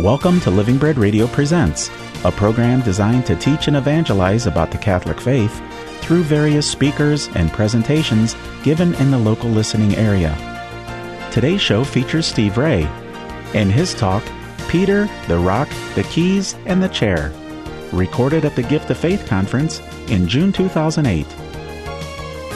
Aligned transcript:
Welcome 0.00 0.40
to 0.40 0.50
Living 0.50 0.78
Bread 0.78 0.96
Radio 0.96 1.26
Presents, 1.26 1.90
a 2.24 2.32
program 2.32 2.80
designed 2.80 3.26
to 3.26 3.36
teach 3.36 3.68
and 3.68 3.76
evangelize 3.76 4.46
about 4.46 4.70
the 4.70 4.78
Catholic 4.78 5.20
faith 5.20 5.60
through 6.00 6.22
various 6.22 6.66
speakers 6.66 7.28
and 7.34 7.52
presentations 7.52 8.34
given 8.62 8.94
in 8.94 9.10
the 9.10 9.18
local 9.18 9.50
listening 9.50 9.94
area. 9.96 10.34
Today's 11.30 11.60
show 11.60 11.84
features 11.84 12.24
Steve 12.24 12.56
Ray. 12.56 12.88
In 13.52 13.68
his 13.68 13.92
talk, 13.92 14.22
Peter, 14.70 15.06
the 15.28 15.38
Rock, 15.38 15.68
the 15.94 16.04
Keys, 16.04 16.54
and 16.64 16.82
the 16.82 16.88
Chair, 16.88 17.30
recorded 17.92 18.46
at 18.46 18.56
the 18.56 18.62
Gift 18.62 18.88
of 18.88 18.96
Faith 18.96 19.26
Conference 19.26 19.82
in 20.08 20.26
June 20.26 20.50
2008. 20.50 21.26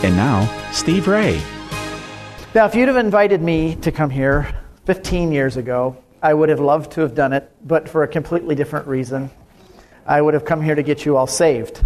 And 0.02 0.16
now, 0.16 0.46
Steve 0.72 1.06
Ray. 1.06 1.42
Now, 2.54 2.64
if 2.64 2.74
you'd 2.74 2.88
have 2.88 2.96
invited 2.96 3.42
me 3.42 3.74
to 3.82 3.92
come 3.92 4.08
here 4.08 4.48
15 4.86 5.30
years 5.30 5.58
ago, 5.58 5.98
I 6.24 6.33
would 6.33 6.48
have 6.48 6.59
loved 6.59 6.92
to 6.92 7.02
have 7.02 7.14
done 7.14 7.34
it, 7.34 7.51
but 7.62 7.87
for 7.87 8.02
a 8.02 8.09
completely 8.09 8.55
different 8.55 8.87
reason. 8.87 9.30
I 10.06 10.23
would 10.23 10.33
have 10.33 10.47
come 10.47 10.62
here 10.62 10.74
to 10.74 10.83
get 10.83 11.05
you 11.05 11.19
all 11.19 11.27
saved. 11.27 11.84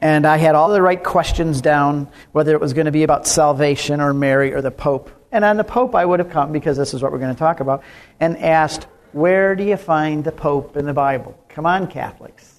And 0.00 0.26
I 0.26 0.38
had 0.38 0.56
all 0.56 0.70
the 0.70 0.82
right 0.82 1.02
questions 1.02 1.60
down, 1.60 2.08
whether 2.32 2.52
it 2.52 2.60
was 2.60 2.72
going 2.72 2.86
to 2.86 2.90
be 2.90 3.04
about 3.04 3.28
salvation 3.28 4.00
or 4.00 4.12
Mary 4.12 4.52
or 4.52 4.60
the 4.60 4.72
Pope. 4.72 5.08
And 5.30 5.44
on 5.44 5.56
the 5.56 5.62
Pope, 5.62 5.94
I 5.94 6.04
would 6.04 6.18
have 6.18 6.30
come, 6.30 6.50
because 6.50 6.76
this 6.76 6.94
is 6.94 7.00
what 7.00 7.12
we're 7.12 7.20
going 7.20 7.32
to 7.32 7.38
talk 7.38 7.60
about, 7.60 7.84
and 8.18 8.36
asked, 8.38 8.88
Where 9.12 9.54
do 9.54 9.62
you 9.62 9.76
find 9.76 10.24
the 10.24 10.32
Pope 10.32 10.76
in 10.76 10.84
the 10.84 10.92
Bible? 10.92 11.38
Come 11.48 11.66
on, 11.66 11.86
Catholics. 11.86 12.58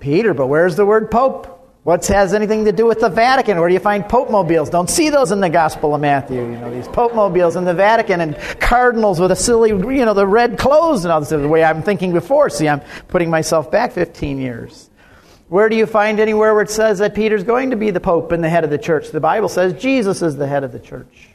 Peter, 0.00 0.34
but 0.34 0.48
where's 0.48 0.76
the 0.76 0.84
word 0.84 1.10
Pope? 1.10 1.61
What 1.84 2.06
has 2.06 2.32
anything 2.32 2.64
to 2.66 2.72
do 2.72 2.86
with 2.86 3.00
the 3.00 3.08
Vatican? 3.08 3.58
Where 3.58 3.68
do 3.68 3.74
you 3.74 3.80
find 3.80 4.08
Pope 4.08 4.30
mobiles? 4.30 4.70
Don't 4.70 4.88
see 4.88 5.10
those 5.10 5.32
in 5.32 5.40
the 5.40 5.50
Gospel 5.50 5.96
of 5.96 6.00
Matthew. 6.00 6.40
You 6.40 6.58
know, 6.58 6.72
these 6.72 6.86
Pope 6.86 7.12
mobiles 7.12 7.56
in 7.56 7.64
the 7.64 7.74
Vatican 7.74 8.20
and 8.20 8.36
cardinals 8.60 9.18
with 9.18 9.32
a 9.32 9.36
silly, 9.36 9.70
you 9.70 10.04
know, 10.04 10.14
the 10.14 10.26
red 10.26 10.58
clothes 10.58 11.04
and 11.04 11.10
all 11.10 11.18
this. 11.18 11.30
The 11.30 11.48
way 11.48 11.64
I'm 11.64 11.82
thinking 11.82 12.12
before. 12.12 12.50
See, 12.50 12.68
I'm 12.68 12.82
putting 13.08 13.30
myself 13.30 13.68
back 13.72 13.90
15 13.92 14.38
years. 14.38 14.90
Where 15.48 15.68
do 15.68 15.74
you 15.74 15.86
find 15.86 16.20
anywhere 16.20 16.54
where 16.54 16.62
it 16.62 16.70
says 16.70 17.00
that 17.00 17.16
Peter's 17.16 17.42
going 17.42 17.70
to 17.70 17.76
be 17.76 17.90
the 17.90 18.00
Pope 18.00 18.30
and 18.30 18.44
the 18.44 18.48
head 18.48 18.62
of 18.62 18.70
the 18.70 18.78
church? 18.78 19.10
The 19.10 19.20
Bible 19.20 19.48
says 19.48 19.74
Jesus 19.74 20.22
is 20.22 20.36
the 20.36 20.46
head 20.46 20.62
of 20.62 20.70
the 20.70 20.78
church. 20.78 21.30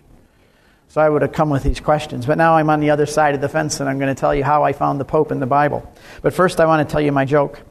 So 0.87 1.01
I 1.01 1.09
would 1.09 1.23
have 1.23 1.33
come 1.33 1.49
with 1.49 1.63
these 1.63 1.81
questions. 1.81 2.25
But 2.25 2.37
now 2.37 2.55
I'm 2.55 2.69
on 2.69 2.79
the 2.79 2.91
other 2.91 3.05
side 3.05 3.35
of 3.35 3.41
the 3.41 3.49
fence 3.49 3.81
and 3.81 3.89
I'm 3.89 3.99
going 3.99 4.15
to 4.15 4.19
tell 4.19 4.33
you 4.33 4.45
how 4.45 4.63
I 4.63 4.71
found 4.71 5.01
the 5.01 5.05
Pope 5.05 5.33
in 5.33 5.41
the 5.41 5.45
Bible. 5.45 5.93
But 6.21 6.33
first, 6.33 6.61
I 6.61 6.65
want 6.67 6.87
to 6.87 6.91
tell 6.91 7.01
you 7.01 7.11
my 7.11 7.25
joke. 7.25 7.61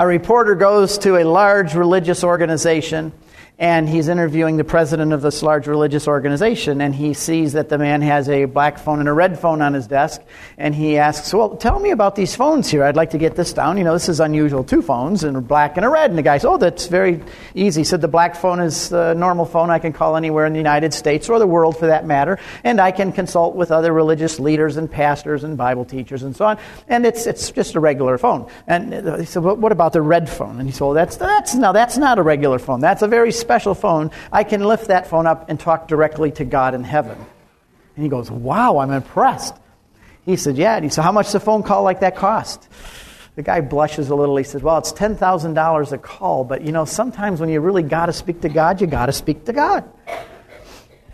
A 0.00 0.06
reporter 0.06 0.54
goes 0.54 0.96
to 0.98 1.16
a 1.16 1.24
large 1.24 1.74
religious 1.74 2.22
organization 2.22 3.12
and 3.58 3.88
he's 3.88 4.08
interviewing 4.08 4.56
the 4.56 4.64
president 4.64 5.12
of 5.12 5.20
this 5.20 5.42
large 5.42 5.66
religious 5.66 6.06
organization 6.06 6.80
and 6.80 6.94
he 6.94 7.12
sees 7.12 7.54
that 7.54 7.68
the 7.68 7.78
man 7.78 8.02
has 8.02 8.28
a 8.28 8.44
black 8.44 8.78
phone 8.78 9.00
and 9.00 9.08
a 9.08 9.12
red 9.12 9.38
phone 9.38 9.60
on 9.60 9.74
his 9.74 9.86
desk 9.86 10.20
and 10.56 10.74
he 10.74 10.96
asks 10.96 11.32
well 11.34 11.56
tell 11.56 11.78
me 11.80 11.90
about 11.90 12.14
these 12.14 12.34
phones 12.34 12.68
here. 12.68 12.84
I'd 12.84 12.96
like 12.96 13.10
to 13.10 13.18
get 13.18 13.36
this 13.36 13.52
down. 13.52 13.76
You 13.76 13.84
know 13.84 13.92
this 13.92 14.08
is 14.08 14.20
unusual. 14.20 14.64
Two 14.64 14.82
phones 14.82 15.24
and 15.24 15.36
a 15.36 15.40
black 15.40 15.76
and 15.76 15.84
a 15.84 15.88
red. 15.88 16.10
And 16.10 16.18
the 16.18 16.22
guy 16.22 16.38
says 16.38 16.46
oh 16.46 16.58
that's 16.58 16.86
very 16.86 17.20
easy. 17.54 17.80
He 17.80 17.84
said 17.84 18.00
the 18.00 18.08
black 18.08 18.36
phone 18.36 18.60
is 18.60 18.88
the 18.88 19.14
normal 19.14 19.44
phone 19.44 19.70
i 19.70 19.78
can 19.78 19.92
call 19.92 20.16
anywhere 20.16 20.46
in 20.46 20.52
the 20.52 20.58
united 20.58 20.92
states 20.94 21.28
or 21.28 21.38
the 21.38 21.46
world 21.46 21.76
for 21.76 21.86
that 21.86 22.06
matter 22.06 22.38
and 22.64 22.80
i 22.80 22.90
can 22.90 23.12
consult 23.12 23.54
with 23.54 23.70
other 23.70 23.92
religious 23.92 24.38
leaders 24.40 24.76
and 24.76 24.90
pastors 24.90 25.44
and 25.44 25.56
bible 25.56 25.84
teachers 25.84 26.22
and 26.22 26.34
so 26.36 26.44
on 26.44 26.58
and 26.88 27.04
it's, 27.06 27.26
it's 27.26 27.50
just 27.50 27.74
a 27.74 27.80
regular 27.80 28.18
phone. 28.18 28.48
And 28.66 28.92
he 29.18 29.24
said 29.24 29.42
well, 29.42 29.56
what 29.56 29.72
about 29.72 29.92
the 29.92 30.02
red 30.02 30.28
phone? 30.28 30.58
And 30.58 30.68
he 30.68 30.72
said 30.72 30.82
well 30.82 30.94
that's, 30.94 31.16
that's, 31.16 31.54
no, 31.54 31.72
that's 31.72 31.96
not 31.96 32.18
a 32.18 32.22
regular 32.22 32.58
phone. 32.58 32.80
That's 32.80 33.02
a 33.02 33.08
very 33.08 33.32
special 33.48 33.74
phone, 33.74 34.10
I 34.30 34.44
can 34.44 34.62
lift 34.62 34.88
that 34.88 35.06
phone 35.06 35.26
up 35.26 35.48
and 35.48 35.58
talk 35.58 35.88
directly 35.88 36.30
to 36.32 36.44
God 36.44 36.74
in 36.74 36.84
heaven. 36.84 37.16
And 37.96 38.04
he 38.04 38.10
goes, 38.10 38.30
Wow, 38.30 38.76
I'm 38.76 38.90
impressed. 38.90 39.54
He 40.26 40.36
said, 40.36 40.58
Yeah. 40.58 40.76
And 40.76 40.84
he 40.84 40.90
said, 40.90 41.00
How 41.00 41.12
much 41.12 41.26
does 41.26 41.36
a 41.36 41.40
phone 41.40 41.62
call 41.62 41.82
like 41.82 42.00
that 42.00 42.14
cost? 42.14 42.68
The 43.36 43.42
guy 43.42 43.62
blushes 43.62 44.10
a 44.10 44.14
little. 44.14 44.36
He 44.36 44.44
says, 44.44 44.62
Well, 44.62 44.76
it's 44.76 44.92
$10,000 44.92 45.92
a 45.92 45.98
call, 45.98 46.44
but 46.44 46.60
you 46.60 46.72
know, 46.72 46.84
sometimes 46.84 47.40
when 47.40 47.48
you 47.48 47.60
really 47.60 47.82
got 47.82 48.06
to 48.06 48.12
speak 48.12 48.42
to 48.42 48.50
God, 48.50 48.82
you 48.82 48.86
got 48.86 49.06
to 49.06 49.14
speak 49.14 49.46
to 49.46 49.54
God. 49.54 49.90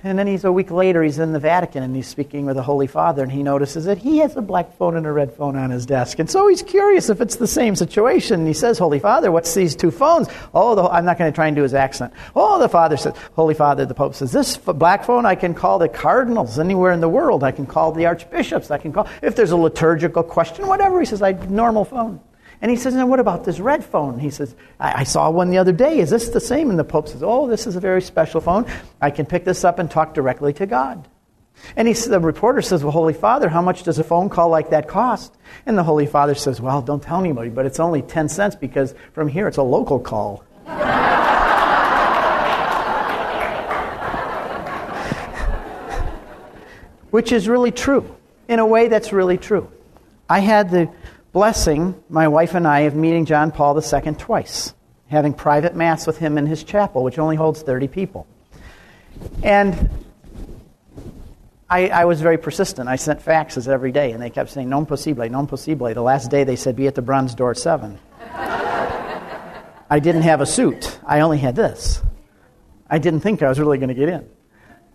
And 0.06 0.19
then 0.19 0.26
he's 0.26 0.44
a 0.44 0.53
week 0.53 0.70
later, 0.70 1.03
he's 1.03 1.19
in 1.19 1.32
the 1.32 1.41
Vatican 1.41 1.82
and 1.82 1.97
he's 1.97 2.06
speaking 2.06 2.44
with 2.44 2.56
the 2.56 2.62
Holy 2.62 2.87
Father, 2.87 3.22
and 3.22 3.32
he 3.32 3.42
notices 3.42 3.87
that 3.87 3.97
he 3.97 4.19
has 4.19 4.37
a 4.37 4.42
black 4.42 4.76
phone 4.76 4.98
and 4.98 5.06
a 5.06 5.12
red 5.12 5.32
phone 5.32 5.56
on 5.56 5.70
his 5.70 5.87
desk. 5.87 6.19
And 6.19 6.28
so 6.31 6.47
he's 6.47 6.60
curious 6.60 7.09
if 7.09 7.22
it's 7.22 7.37
the 7.37 7.47
same 7.47 7.75
situation. 7.75 8.41
And 8.41 8.47
he 8.47 8.53
says, 8.53 8.76
Holy 8.76 8.98
Father, 8.98 9.32
what's 9.32 9.54
these 9.54 9.75
two 9.75 9.91
phones? 9.91 10.28
Oh, 10.53 10.75
the, 10.75 10.82
I'm 10.82 11.06
not 11.06 11.16
going 11.16 11.32
to 11.32 11.34
try 11.34 11.47
and 11.47 11.56
do 11.56 11.62
his 11.62 11.72
accent. 11.72 12.12
Oh, 12.37 12.59
the 12.59 12.69
Father 12.69 12.98
says, 12.98 13.14
Holy 13.34 13.54
Father, 13.54 13.87
the 13.87 13.94
Pope 13.94 14.14
says, 14.14 14.31
This 14.31 14.59
black 14.59 15.04
phone, 15.04 15.25
I 15.25 15.37
can 15.37 15.54
call 15.54 15.78
the 15.78 15.88
cardinals 15.88 16.59
anywhere 16.59 16.93
in 16.93 17.00
the 17.00 17.09
world. 17.09 17.43
I 17.43 17.53
can 17.53 17.64
call 17.64 17.93
the 17.93 18.04
archbishops. 18.04 18.70
I 18.70 18.76
can 18.76 18.93
call, 18.93 19.09
if 19.22 19.37
there's 19.37 19.53
a 19.53 19.56
liturgical 19.56 20.22
question, 20.22 20.66
whatever. 20.66 21.00
He 21.00 21.06
says, 21.06 21.22
I 21.22 21.32
normal 21.32 21.87
phone. 21.87 22.20
And 22.64 22.70
he 22.70 22.78
says, 22.78 22.94
Now, 22.94 23.06
what 23.06 23.20
about 23.20 23.44
this 23.44 23.60
red 23.60 23.84
phone? 23.84 24.19
He 24.19 24.30
says, 24.30 24.56
I, 24.80 25.00
I, 25.00 25.04
saw 25.04 25.28
one 25.28 25.50
the 25.50 25.58
other 25.58 25.70
day. 25.70 25.98
Is 25.98 26.08
this 26.08 26.30
the 26.30 26.41
same? 26.41 26.70
And 26.70 26.78
the 26.78 26.84
Pope 26.84 27.08
says, 27.08 27.22
Oh, 27.22 27.47
this 27.47 27.66
is 27.66 27.76
a 27.76 27.80
very 27.80 28.00
special 28.00 28.41
phone. 28.41 28.64
I 29.02 29.10
can 29.10 29.26
pick 29.26 29.44
this 29.44 29.64
up 29.64 29.78
and 29.78 29.91
talk 29.91 30.14
directly 30.14 30.54
to 30.54 30.64
God. 30.64 31.06
And 31.76 31.86
he, 31.86 31.92
the 31.92 32.19
reporter 32.19 32.62
says, 32.62 32.82
Well, 32.82 32.92
Holy 32.92 33.12
Father, 33.12 33.50
how 33.50 33.60
much 33.60 33.82
does 33.82 33.98
a 33.98 34.02
phone 34.02 34.30
call 34.30 34.48
like 34.48 34.70
that 34.70 34.88
cost? 34.88 35.36
And 35.66 35.76
the 35.76 35.82
Holy 35.82 36.06
Father 36.06 36.34
says, 36.34 36.58
Well, 36.58 36.80
don't 36.80 37.02
tell 37.02 37.20
anybody, 37.20 37.50
but 37.50 37.66
it's 37.66 37.80
only 37.80 38.00
10 38.00 38.30
cents 38.30 38.56
because 38.56 38.94
from 39.12 39.28
here 39.28 39.46
it's 39.46 39.58
a 39.58 39.62
local 39.62 40.00
call. 40.00 40.42
Which 47.10 47.31
is 47.31 47.46
really 47.46 47.72
true. 47.72 48.16
In 48.48 48.58
a 48.58 48.66
way, 48.66 48.88
that's 48.88 49.12
really 49.12 49.36
true. 49.36 49.70
I 50.31 50.38
had 50.38 50.70
the 50.70 50.91
blessing, 51.34 52.00
my 52.08 52.28
wife 52.28 52.54
and 52.54 52.66
I, 52.66 52.80
of 52.80 52.94
meeting 52.94 53.26
John 53.26 53.50
Paul 53.50 53.76
II 53.78 54.14
twice, 54.14 54.72
having 55.08 55.34
private 55.34 55.74
Mass 55.74 56.06
with 56.06 56.16
him 56.16 56.38
in 56.38 56.46
his 56.46 56.62
chapel, 56.62 57.02
which 57.02 57.18
only 57.18 57.36
holds 57.36 57.60
30 57.60 57.88
people. 57.88 58.26
And 59.42 59.90
I, 61.68 61.88
I, 61.88 62.04
was 62.04 62.20
very 62.20 62.38
persistent. 62.38 62.88
I 62.88 62.96
sent 62.96 63.20
faxes 63.20 63.66
every 63.66 63.90
day, 63.90 64.12
and 64.12 64.22
they 64.22 64.30
kept 64.30 64.50
saying, 64.50 64.68
non 64.68 64.86
possible, 64.86 65.28
non 65.28 65.48
possible. 65.48 65.92
The 65.92 66.00
last 66.00 66.30
day 66.30 66.44
they 66.44 66.56
said, 66.56 66.76
be 66.76 66.86
at 66.86 66.94
the 66.94 67.02
bronze 67.02 67.34
door 67.34 67.50
at 67.50 67.58
7. 67.58 67.98
I 69.90 69.98
didn't 70.00 70.22
have 70.22 70.40
a 70.40 70.46
suit. 70.46 70.98
I 71.04 71.20
only 71.20 71.38
had 71.38 71.56
this. 71.56 72.00
I 72.88 72.98
didn't 72.98 73.20
think 73.20 73.42
I 73.42 73.48
was 73.48 73.58
really 73.58 73.78
going 73.78 73.88
to 73.88 73.94
get 73.94 74.08
in. 74.08 74.28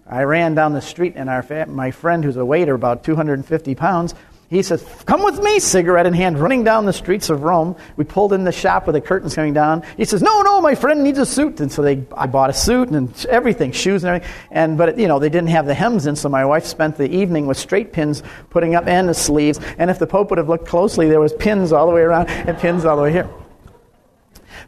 I 0.07 0.23
ran 0.23 0.55
down 0.55 0.71
the 0.71 0.81
street, 0.81 1.13
and 1.17 1.29
our 1.29 1.43
fa- 1.43 1.67
my 1.67 1.91
friend, 1.91 2.23
who's 2.23 2.37
a 2.37 2.45
waiter, 2.45 2.73
about 2.73 3.03
250 3.03 3.75
pounds, 3.75 4.15
he 4.49 4.63
says, 4.63 4.83
Come 5.05 5.23
with 5.23 5.41
me, 5.43 5.59
cigarette 5.59 6.07
in 6.07 6.13
hand, 6.13 6.39
running 6.39 6.63
down 6.63 6.85
the 6.85 6.93
streets 6.93 7.29
of 7.29 7.43
Rome. 7.43 7.75
We 7.97 8.03
pulled 8.03 8.33
in 8.33 8.43
the 8.43 8.51
shop 8.51 8.87
with 8.87 8.95
the 8.95 9.01
curtains 9.01 9.35
coming 9.35 9.53
down. 9.53 9.83
He 9.95 10.05
says, 10.05 10.23
No, 10.23 10.41
no, 10.41 10.59
my 10.59 10.73
friend 10.73 11.03
needs 11.03 11.19
a 11.19 11.25
suit. 11.25 11.59
And 11.59 11.71
so 11.71 11.83
they, 11.83 12.03
I 12.15 12.25
bought 12.25 12.49
a 12.49 12.53
suit 12.53 12.89
and 12.89 13.13
everything, 13.27 13.71
shoes 13.71 14.03
and 14.03 14.15
everything. 14.15 14.35
And, 14.49 14.75
but, 14.75 14.97
you 14.97 15.07
know, 15.07 15.19
they 15.19 15.29
didn't 15.29 15.49
have 15.49 15.67
the 15.67 15.75
hems 15.75 16.07
in, 16.07 16.15
so 16.15 16.29
my 16.29 16.45
wife 16.45 16.65
spent 16.65 16.97
the 16.97 17.09
evening 17.09 17.45
with 17.45 17.57
straight 17.57 17.93
pins 17.93 18.23
putting 18.49 18.73
up 18.73 18.87
and 18.87 19.07
the 19.07 19.13
sleeves. 19.13 19.59
And 19.77 19.91
if 19.91 19.99
the 19.99 20.07
Pope 20.07 20.31
would 20.31 20.39
have 20.39 20.49
looked 20.49 20.67
closely, 20.67 21.07
there 21.07 21.19
was 21.19 21.33
pins 21.33 21.71
all 21.71 21.85
the 21.85 21.93
way 21.93 22.01
around 22.01 22.27
and 22.29 22.57
pins 22.57 22.85
all 22.85 22.97
the 22.97 23.03
way 23.03 23.11
here. 23.11 23.29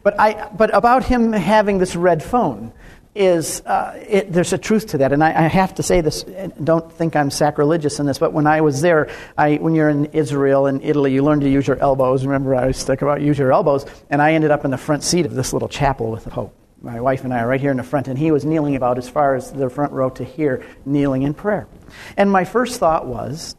But, 0.04 0.18
I, 0.18 0.48
but 0.56 0.74
about 0.74 1.04
him 1.04 1.32
having 1.32 1.78
this 1.78 1.96
red 1.96 2.22
phone, 2.22 2.72
is 3.14 3.60
uh, 3.66 4.02
it, 4.08 4.32
there's 4.32 4.52
a 4.52 4.58
truth 4.58 4.88
to 4.88 4.98
that. 4.98 5.12
And 5.12 5.22
I, 5.22 5.44
I, 5.44 5.48
have 5.48 5.74
to 5.74 5.82
say 5.82 6.00
this, 6.00 6.24
don't 6.62 6.90
think 6.92 7.14
I'm 7.14 7.30
sacrilegious 7.30 8.00
in 8.00 8.06
this, 8.06 8.18
but 8.18 8.32
when 8.32 8.46
I 8.46 8.62
was 8.62 8.80
there, 8.80 9.10
I, 9.36 9.56
when 9.56 9.74
you're 9.74 9.90
in 9.90 10.06
Israel 10.06 10.66
and 10.66 10.82
Italy, 10.82 11.12
you 11.12 11.22
learn 11.22 11.40
to 11.40 11.48
use 11.48 11.66
your 11.66 11.76
elbows. 11.78 12.24
Remember, 12.24 12.54
I 12.54 12.66
was 12.66 12.78
stuck 12.78 13.02
about 13.02 13.20
use 13.20 13.38
your 13.38 13.52
elbows, 13.52 13.84
and 14.08 14.22
I 14.22 14.32
ended 14.32 14.50
up 14.50 14.64
in 14.64 14.70
the 14.70 14.78
front 14.78 15.02
seat 15.02 15.26
of 15.26 15.34
this 15.34 15.52
little 15.52 15.68
chapel 15.68 16.10
with 16.10 16.24
the 16.24 16.30
Pope. 16.30 16.56
My 16.80 17.00
wife 17.00 17.22
and 17.24 17.34
I 17.34 17.40
are 17.40 17.46
right 17.46 17.60
here 17.60 17.70
in 17.70 17.76
the 17.76 17.82
front, 17.82 18.08
and 18.08 18.18
he 18.18 18.30
was 18.30 18.44
kneeling 18.44 18.76
about 18.76 18.96
as 18.96 19.08
far 19.08 19.34
as 19.34 19.52
the 19.52 19.68
front 19.68 19.92
row 19.92 20.08
to 20.10 20.24
here, 20.24 20.66
kneeling 20.86 21.22
in 21.22 21.34
prayer. 21.34 21.68
And 22.16 22.30
my 22.30 22.44
first 22.44 22.80
thought 22.80 23.06
was, 23.06 23.54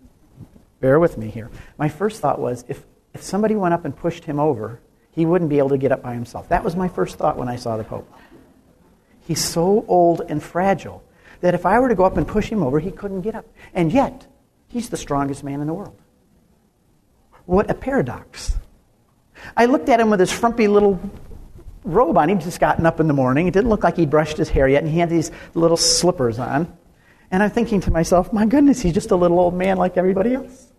bear 0.81 0.99
with 0.99 1.17
me 1.17 1.29
here, 1.29 1.51
my 1.77 1.89
first 1.89 2.21
thought 2.21 2.39
was 2.39 2.65
if, 2.67 2.83
if 3.13 3.21
somebody 3.21 3.55
went 3.55 3.75
up 3.75 3.85
and 3.85 3.95
pushed 3.95 4.25
him 4.25 4.39
over, 4.39 4.81
he 5.11 5.27
wouldn't 5.27 5.51
be 5.51 5.59
able 5.59 5.69
to 5.69 5.77
get 5.77 5.91
up 5.91 6.01
by 6.01 6.15
himself. 6.15 6.49
That 6.49 6.63
was 6.63 6.75
my 6.75 6.87
first 6.87 7.17
thought 7.17 7.37
when 7.37 7.47
I 7.47 7.55
saw 7.55 7.77
the 7.77 7.83
Pope. 7.83 8.11
He's 9.25 9.43
so 9.43 9.85
old 9.87 10.21
and 10.27 10.41
fragile 10.41 11.03
that 11.41 11.53
if 11.53 11.65
I 11.65 11.79
were 11.79 11.89
to 11.89 11.95
go 11.95 12.03
up 12.03 12.17
and 12.17 12.27
push 12.27 12.49
him 12.49 12.63
over, 12.63 12.79
he 12.79 12.91
couldn't 12.91 13.21
get 13.21 13.35
up. 13.35 13.45
And 13.73 13.91
yet, 13.91 14.27
he's 14.67 14.89
the 14.89 14.97
strongest 14.97 15.43
man 15.43 15.61
in 15.61 15.67
the 15.67 15.73
world. 15.73 15.99
What 17.45 17.69
a 17.69 17.73
paradox. 17.73 18.55
I 19.57 19.65
looked 19.65 19.89
at 19.89 19.99
him 19.99 20.09
with 20.09 20.19
his 20.19 20.31
frumpy 20.31 20.67
little 20.67 20.99
robe 21.83 22.17
on. 22.17 22.29
He'd 22.29 22.41
just 22.41 22.59
gotten 22.59 22.85
up 22.85 22.99
in 22.99 23.07
the 23.07 23.13
morning. 23.13 23.47
It 23.47 23.53
didn't 23.53 23.69
look 23.69 23.83
like 23.83 23.97
he'd 23.97 24.09
brushed 24.09 24.37
his 24.37 24.49
hair 24.49 24.67
yet, 24.67 24.83
and 24.83 24.91
he 24.91 24.99
had 24.99 25.09
these 25.09 25.31
little 25.53 25.77
slippers 25.77 26.39
on. 26.39 26.75
And 27.29 27.43
I'm 27.43 27.49
thinking 27.49 27.81
to 27.81 27.91
myself, 27.91 28.31
my 28.31 28.45
goodness, 28.45 28.81
he's 28.81 28.93
just 28.93 29.11
a 29.11 29.15
little 29.15 29.39
old 29.39 29.53
man 29.53 29.77
like 29.77 29.97
everybody 29.97 30.35
else. 30.35 30.71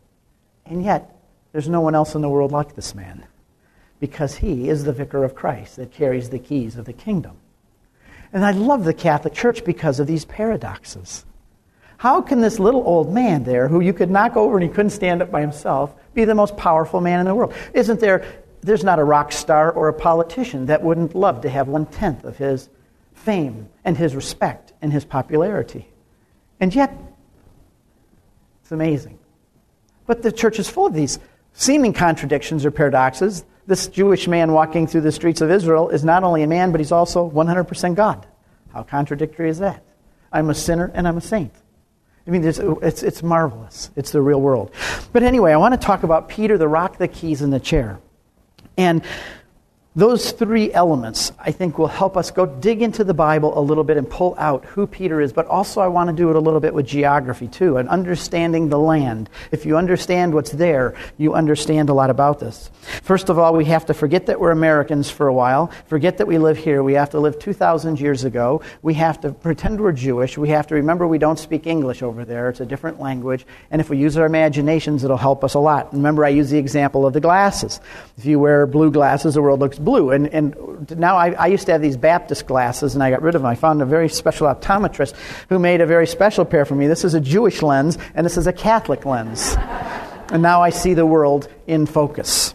And 0.64 0.84
yet, 0.84 1.14
there's 1.52 1.68
no 1.68 1.80
one 1.80 1.94
else 1.94 2.14
in 2.14 2.22
the 2.22 2.28
world 2.28 2.52
like 2.52 2.74
this 2.74 2.94
man 2.94 3.26
because 4.00 4.36
he 4.36 4.68
is 4.68 4.84
the 4.84 4.92
vicar 4.92 5.24
of 5.24 5.34
Christ 5.34 5.76
that 5.76 5.92
carries 5.92 6.30
the 6.30 6.38
keys 6.38 6.76
of 6.76 6.84
the 6.84 6.92
kingdom. 6.92 7.36
And 8.34 8.44
I 8.44 8.50
love 8.50 8.84
the 8.84 8.92
Catholic 8.92 9.32
Church 9.32 9.64
because 9.64 10.00
of 10.00 10.06
these 10.06 10.24
paradoxes. 10.24 11.24
How 11.96 12.20
can 12.20 12.40
this 12.40 12.58
little 12.58 12.82
old 12.84 13.14
man 13.14 13.44
there, 13.44 13.68
who 13.68 13.80
you 13.80 13.92
could 13.92 14.10
knock 14.10 14.36
over 14.36 14.58
and 14.58 14.68
he 14.68 14.68
couldn't 14.68 14.90
stand 14.90 15.22
up 15.22 15.30
by 15.30 15.40
himself, 15.40 15.94
be 16.12 16.24
the 16.24 16.34
most 16.34 16.56
powerful 16.56 17.00
man 17.00 17.20
in 17.20 17.26
the 17.26 17.34
world? 17.34 17.54
Isn't 17.72 18.00
there, 18.00 18.26
there's 18.60 18.82
not 18.82 18.98
a 18.98 19.04
rock 19.04 19.30
star 19.30 19.70
or 19.70 19.88
a 19.88 19.94
politician 19.94 20.66
that 20.66 20.82
wouldn't 20.82 21.14
love 21.14 21.42
to 21.42 21.48
have 21.48 21.68
one 21.68 21.86
tenth 21.86 22.24
of 22.24 22.36
his 22.36 22.68
fame 23.14 23.68
and 23.84 23.96
his 23.96 24.16
respect 24.16 24.72
and 24.82 24.92
his 24.92 25.04
popularity. 25.04 25.86
And 26.58 26.74
yet, 26.74 26.92
it's 28.62 28.72
amazing. 28.72 29.18
But 30.06 30.22
the 30.22 30.32
church 30.32 30.58
is 30.58 30.68
full 30.68 30.86
of 30.86 30.92
these 30.92 31.20
seeming 31.52 31.92
contradictions 31.92 32.64
or 32.64 32.72
paradoxes. 32.72 33.44
This 33.66 33.88
Jewish 33.88 34.28
man 34.28 34.52
walking 34.52 34.86
through 34.86 35.02
the 35.02 35.12
streets 35.12 35.40
of 35.40 35.50
Israel 35.50 35.88
is 35.88 36.04
not 36.04 36.22
only 36.22 36.42
a 36.42 36.46
man, 36.46 36.70
but 36.70 36.80
he's 36.80 36.92
also 36.92 37.30
100% 37.30 37.94
God. 37.94 38.26
How 38.72 38.82
contradictory 38.82 39.48
is 39.48 39.58
that? 39.60 39.82
I'm 40.32 40.50
a 40.50 40.54
sinner 40.54 40.90
and 40.94 41.08
I'm 41.08 41.16
a 41.16 41.22
saint. 41.22 41.52
I 42.26 42.30
mean, 42.30 42.44
it's, 42.44 42.58
it's, 42.58 43.02
it's 43.02 43.22
marvelous. 43.22 43.90
It's 43.96 44.10
the 44.10 44.20
real 44.20 44.40
world. 44.40 44.72
But 45.12 45.22
anyway, 45.22 45.52
I 45.52 45.56
want 45.58 45.78
to 45.78 45.86
talk 45.86 46.02
about 46.02 46.28
Peter, 46.28 46.56
the 46.58 46.68
rock, 46.68 46.98
the 46.98 47.08
keys, 47.08 47.42
and 47.42 47.52
the 47.52 47.60
chair. 47.60 48.00
And 48.76 49.02
those 49.96 50.32
three 50.32 50.72
elements, 50.72 51.30
I 51.38 51.52
think, 51.52 51.78
will 51.78 51.86
help 51.86 52.16
us 52.16 52.32
go 52.32 52.46
dig 52.46 52.82
into 52.82 53.04
the 53.04 53.14
Bible 53.14 53.56
a 53.56 53.60
little 53.60 53.84
bit 53.84 53.96
and 53.96 54.10
pull 54.10 54.34
out 54.38 54.64
who 54.64 54.88
Peter 54.88 55.20
is. 55.20 55.32
But 55.32 55.46
also, 55.46 55.80
I 55.80 55.86
want 55.86 56.10
to 56.10 56.16
do 56.16 56.30
it 56.30 56.36
a 56.36 56.40
little 56.40 56.58
bit 56.58 56.74
with 56.74 56.84
geography, 56.84 57.46
too, 57.46 57.76
and 57.76 57.88
understanding 57.88 58.68
the 58.68 58.78
land. 58.78 59.30
If 59.52 59.64
you 59.64 59.76
understand 59.76 60.34
what's 60.34 60.50
there, 60.50 60.96
you 61.16 61.34
understand 61.34 61.90
a 61.90 61.94
lot 61.94 62.10
about 62.10 62.40
this. 62.40 62.70
First 63.02 63.28
of 63.28 63.38
all, 63.38 63.54
we 63.54 63.66
have 63.66 63.86
to 63.86 63.94
forget 63.94 64.26
that 64.26 64.40
we're 64.40 64.50
Americans 64.50 65.10
for 65.10 65.28
a 65.28 65.32
while, 65.32 65.70
forget 65.86 66.18
that 66.18 66.26
we 66.26 66.38
live 66.38 66.58
here. 66.58 66.82
We 66.82 66.94
have 66.94 67.10
to 67.10 67.20
live 67.20 67.38
2,000 67.38 68.00
years 68.00 68.24
ago. 68.24 68.62
We 68.82 68.94
have 68.94 69.20
to 69.20 69.30
pretend 69.30 69.80
we're 69.80 69.92
Jewish. 69.92 70.36
We 70.36 70.48
have 70.48 70.66
to 70.68 70.74
remember 70.74 71.06
we 71.06 71.18
don't 71.18 71.38
speak 71.38 71.68
English 71.68 72.02
over 72.02 72.24
there, 72.24 72.48
it's 72.48 72.60
a 72.60 72.66
different 72.66 72.98
language. 72.98 73.46
And 73.70 73.80
if 73.80 73.90
we 73.90 73.98
use 73.98 74.16
our 74.16 74.26
imaginations, 74.26 75.04
it'll 75.04 75.16
help 75.16 75.44
us 75.44 75.54
a 75.54 75.60
lot. 75.60 75.92
Remember, 75.92 76.24
I 76.24 76.30
use 76.30 76.50
the 76.50 76.58
example 76.58 77.06
of 77.06 77.12
the 77.12 77.20
glasses. 77.20 77.80
If 78.18 78.24
you 78.24 78.40
wear 78.40 78.66
blue 78.66 78.90
glasses, 78.90 79.34
the 79.34 79.42
world 79.42 79.60
looks 79.60 79.78
blue. 79.84 80.10
And, 80.10 80.26
and 80.28 80.98
now 80.98 81.16
I, 81.16 81.32
I, 81.32 81.46
used 81.46 81.66
to 81.66 81.72
have 81.72 81.82
these 81.82 81.96
Baptist 81.96 82.46
glasses, 82.46 82.94
and 82.94 83.02
I 83.02 83.10
got 83.10 83.22
rid 83.22 83.34
of 83.34 83.42
them. 83.42 83.50
I 83.50 83.54
found 83.54 83.82
a 83.82 83.86
very 83.86 84.08
special 84.08 84.46
optometrist 84.46 85.14
who 85.48 85.58
made 85.58 85.80
a 85.80 85.86
very 85.86 86.06
special 86.06 86.44
pair 86.44 86.64
for 86.64 86.74
me. 86.74 86.86
This 86.86 87.04
is 87.04 87.14
a 87.14 87.20
Jewish 87.20 87.62
lens, 87.62 87.98
and 88.14 88.24
this 88.24 88.36
is 88.36 88.46
a 88.46 88.52
Catholic 88.52 89.04
lens. 89.04 89.54
and 90.30 90.42
now 90.42 90.62
I 90.62 90.70
see 90.70 90.94
the 90.94 91.06
world 91.06 91.48
in 91.66 91.86
focus. 91.86 92.54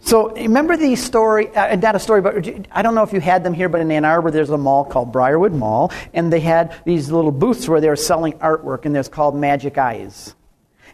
So 0.00 0.32
remember 0.34 0.76
the 0.76 0.96
story, 0.96 1.54
uh, 1.54 1.76
not 1.76 1.94
a 1.94 1.98
story, 1.98 2.20
but 2.20 2.48
I 2.70 2.82
don't 2.82 2.94
know 2.94 3.02
if 3.02 3.12
you 3.12 3.20
had 3.20 3.44
them 3.44 3.54
here, 3.54 3.68
but 3.68 3.80
in 3.80 3.90
Ann 3.90 4.04
Arbor 4.04 4.30
there's 4.30 4.50
a 4.50 4.58
mall 4.58 4.84
called 4.84 5.12
Briarwood 5.12 5.52
Mall, 5.52 5.92
and 6.14 6.32
they 6.32 6.40
had 6.40 6.74
these 6.84 7.10
little 7.10 7.32
booths 7.32 7.68
where 7.68 7.80
they 7.80 7.88
were 7.88 7.96
selling 7.96 8.34
artwork, 8.34 8.86
and 8.86 8.94
there's 8.94 9.08
called 9.08 9.36
Magic 9.36 9.78
Eyes 9.78 10.34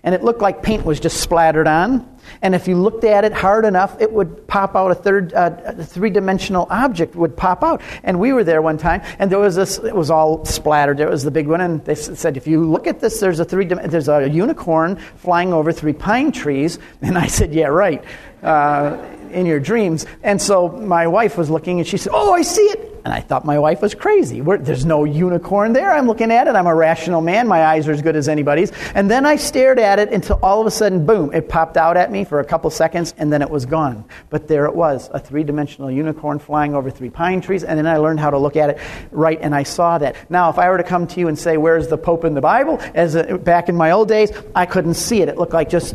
and 0.05 0.15
it 0.15 0.23
looked 0.23 0.41
like 0.41 0.63
paint 0.63 0.85
was 0.85 1.01
just 1.01 1.21
splattered 1.21 1.67
on. 1.67 2.09
And 2.41 2.55
if 2.55 2.69
you 2.69 2.77
looked 2.77 3.05
at 3.05 3.25
it 3.25 3.33
hard 3.33 3.65
enough, 3.65 4.01
it 4.01 4.13
would 4.13 4.47
pop 4.47 4.77
out 4.77 4.91
a 4.91 4.95
third, 4.95 5.35
uh, 5.35 5.73
three-dimensional 5.83 6.67
object 6.71 7.15
would 7.17 7.37
pop 7.37 7.63
out. 7.63 7.83
And 8.03 8.19
we 8.19 8.33
were 8.33 8.45
there 8.45 8.63
one 8.63 8.79
time, 8.79 9.03
and 9.19 9.31
there 9.31 9.39
was 9.39 9.57
this. 9.57 9.79
It 9.79 9.95
was 9.95 10.11
all 10.11 10.45
splattered. 10.45 11.01
It 11.01 11.09
was 11.09 11.25
the 11.25 11.31
big 11.31 11.49
one, 11.49 11.61
and 11.61 11.85
they 11.85 11.95
said, 11.95 12.37
if 12.37 12.47
you 12.47 12.65
look 12.65 12.87
at 12.87 13.01
this, 13.01 13.21
there's 13.21 13.41
a 13.41 13.45
three. 13.45 13.67
There's 13.67 14.09
a 14.09 14.29
unicorn 14.29 14.97
flying 15.17 15.53
over 15.53 15.73
three 15.73 15.93
pine 15.93 16.33
trees. 16.33 16.79
And 17.03 17.19
I 17.19 17.27
said, 17.27 17.53
yeah, 17.53 17.67
right. 17.67 18.05
Uh, 18.43 18.97
in 19.35 19.47
your 19.47 19.61
dreams. 19.61 20.07
And 20.23 20.41
so 20.41 20.69
my 20.69 21.07
wife 21.07 21.37
was 21.37 21.51
looking, 21.51 21.79
and 21.79 21.87
she 21.87 21.97
said, 21.97 22.13
oh, 22.15 22.33
I 22.33 22.43
see 22.43 22.63
it. 22.63 22.95
And 23.05 23.13
I 23.13 23.21
thought 23.21 23.45
my 23.45 23.59
wife 23.59 23.83
was 23.83 23.95
crazy. 23.95 24.41
We're, 24.41 24.57
there's 24.57 24.87
no 24.87 25.05
unicorn 25.05 25.75
there. 25.75 25.93
I'm 25.93 26.07
looking 26.07 26.31
at 26.33 26.49
it. 26.49 26.55
I'm 26.55 26.67
a 26.67 26.75
rational 26.75 27.21
man. 27.21 27.47
My 27.47 27.67
eyes 27.67 27.87
are 27.87 27.93
as 27.93 28.01
good 28.01 28.17
as 28.17 28.31
anybody's. 28.31 28.73
And 28.95 29.11
then 29.11 29.27
I 29.27 29.37
stared 29.37 29.79
at 29.79 29.99
it 29.99 30.11
until 30.11 30.39
all 30.43 30.63
of 30.63 30.67
a 30.67 30.71
sudden, 30.71 31.05
boom, 31.05 31.31
it 31.35 31.47
popped 31.47 31.77
out 31.77 31.99
at 31.99 32.11
me 32.11 32.25
for 32.25 32.41
a 32.41 32.45
couple 32.45 32.71
seconds 32.71 33.15
and 33.19 33.31
then 33.31 33.43
it 33.43 33.51
was 33.51 33.67
gone. 33.67 34.07
But 34.31 34.49
there 34.49 34.65
it 34.65 34.75
was 34.75 35.11
a 35.13 35.19
three 35.19 35.45
dimensional 35.45 35.91
unicorn 35.91 36.39
flying 36.39 36.75
over 36.75 36.91
three 36.91 37.11
pine 37.11 37.43
trees. 37.43 37.63
And 37.63 37.79
then 37.79 37.87
I 37.87 37.99
learned 37.99 38.21
how 38.21 38.31
to 38.31 38.39
look 38.39 38.57
at 38.57 38.71
it 38.71 38.79
right 39.11 39.39
and 39.39 39.55
I 39.55 39.65
saw 39.65 39.99
that. 39.99 40.31
Now, 40.31 40.49
if 40.49 40.59
I 40.59 40.71
were 40.71 40.79
to 40.79 40.83
come 40.83 41.07
to 41.09 41.21
you 41.21 41.29
and 41.29 41.39
say, 41.39 41.59
Where's 41.59 41.89
the 41.89 41.99
Pope 41.99 42.25
in 42.25 42.33
the 42.33 42.41
Bible? 42.41 42.81
As 42.95 43.17
a, 43.17 43.37
back 43.37 43.69
in 43.69 43.77
my 43.77 43.91
old 43.91 44.09
days, 44.09 44.33
I 44.55 44.65
couldn't 44.65 44.95
see 44.95 45.21
it. 45.21 45.29
It 45.29 45.37
looked 45.37 45.53
like 45.53 45.69
just 45.69 45.95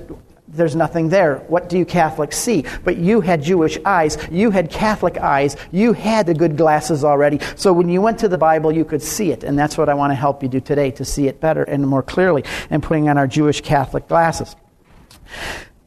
there's 0.51 0.75
nothing 0.75 1.09
there. 1.09 1.37
What 1.47 1.69
do 1.69 1.77
you 1.77 1.85
Catholics 1.85 2.37
see? 2.37 2.65
But 2.83 2.97
you 2.97 3.21
had 3.21 3.43
Jewish 3.43 3.77
eyes. 3.85 4.17
You 4.31 4.49
had 4.51 4.71
Catholic 4.71 5.17
eyes. 5.17 5.55
You 5.71 5.93
had 5.93 6.25
the 6.25 6.33
good 6.33 6.57
glasses 6.57 7.03
already. 7.03 7.39
So 7.55 7.71
when 7.71 7.87
you 7.89 8.01
went 8.01 8.19
to 8.19 8.27
the 8.27 8.37
Bible, 8.37 8.71
you 8.71 8.83
could 8.83 9.01
see 9.01 9.31
it. 9.31 9.43
And 9.43 9.57
that's 9.57 9.77
what 9.77 9.89
I 9.89 9.93
want 9.93 10.11
to 10.11 10.15
help 10.15 10.41
you 10.41 10.49
do 10.49 10.59
today 10.59 10.91
to 10.91 11.05
see 11.05 11.27
it 11.27 11.39
better 11.39 11.63
and 11.63 11.87
more 11.87 12.01
clearly 12.01 12.43
and 12.69 12.81
putting 12.81 13.09
on 13.09 13.17
our 13.17 13.27
Jewish 13.27 13.61
Catholic 13.61 14.07
glasses. 14.07 14.55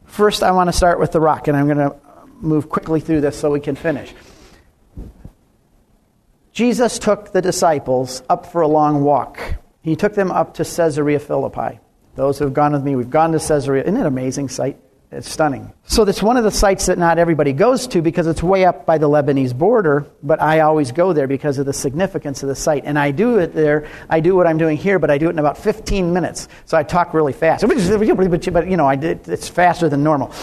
First, 0.05 0.43
I 0.43 0.51
want 0.51 0.69
to 0.69 0.73
start 0.73 0.99
with 0.99 1.11
the 1.11 1.19
rock, 1.19 1.47
and 1.47 1.57
I'm 1.57 1.65
going 1.65 1.77
to 1.77 1.95
move 2.39 2.69
quickly 2.69 2.99
through 2.99 3.21
this 3.21 3.37
so 3.37 3.51
we 3.51 3.59
can 3.59 3.75
finish. 3.75 4.13
Jesus 6.53 6.99
took 6.99 7.31
the 7.31 7.41
disciples 7.41 8.21
up 8.29 8.45
for 8.45 8.61
a 8.61 8.67
long 8.67 9.03
walk. 9.03 9.55
He 9.81 9.95
took 9.95 10.13
them 10.13 10.31
up 10.31 10.53
to 10.55 10.63
Caesarea 10.63 11.19
Philippi. 11.19 11.79
Those 12.15 12.37
who 12.37 12.45
have 12.45 12.53
gone 12.53 12.73
with 12.73 12.83
me, 12.83 12.95
we've 12.95 13.09
gone 13.09 13.31
to 13.31 13.39
Caesarea. 13.39 13.83
Isn't 13.83 13.97
it 13.97 14.01
an 14.01 14.05
amazing 14.05 14.49
sight? 14.49 14.77
It's 15.13 15.29
stunning. 15.29 15.71
So 15.85 16.03
it's 16.03 16.23
one 16.23 16.37
of 16.37 16.43
the 16.43 16.51
sites 16.51 16.87
that 16.87 16.97
not 16.97 17.19
everybody 17.19 17.53
goes 17.53 17.87
to 17.87 18.01
because 18.01 18.25
it's 18.25 18.41
way 18.41 18.65
up 18.65 18.85
by 18.85 18.97
the 18.97 19.07
Lebanese 19.07 19.55
border, 19.55 20.07
but 20.23 20.41
I 20.41 20.61
always 20.61 20.91
go 20.91 21.13
there 21.13 21.27
because 21.27 21.59
of 21.59 21.67
the 21.67 21.73
significance 21.73 22.41
of 22.41 22.49
the 22.49 22.55
site. 22.55 22.83
And 22.85 22.97
I 22.97 23.11
do 23.11 23.37
it 23.37 23.53
there. 23.53 23.87
I 24.09 24.19
do 24.19 24.33
what 24.33 24.47
I'm 24.47 24.57
doing 24.57 24.77
here, 24.77 24.97
but 24.97 25.11
I 25.11 25.19
do 25.19 25.27
it 25.27 25.31
in 25.31 25.39
about 25.39 25.57
15 25.57 26.11
minutes. 26.11 26.47
So 26.65 26.77
I 26.77 26.83
talk 26.83 27.13
really 27.13 27.33
fast. 27.33 27.67
But, 27.67 28.67
you 28.67 28.77
know, 28.77 28.87
I 28.87 28.95
did, 28.95 29.27
it's 29.27 29.47
faster 29.47 29.87
than 29.87 30.03
normal. 30.03 30.33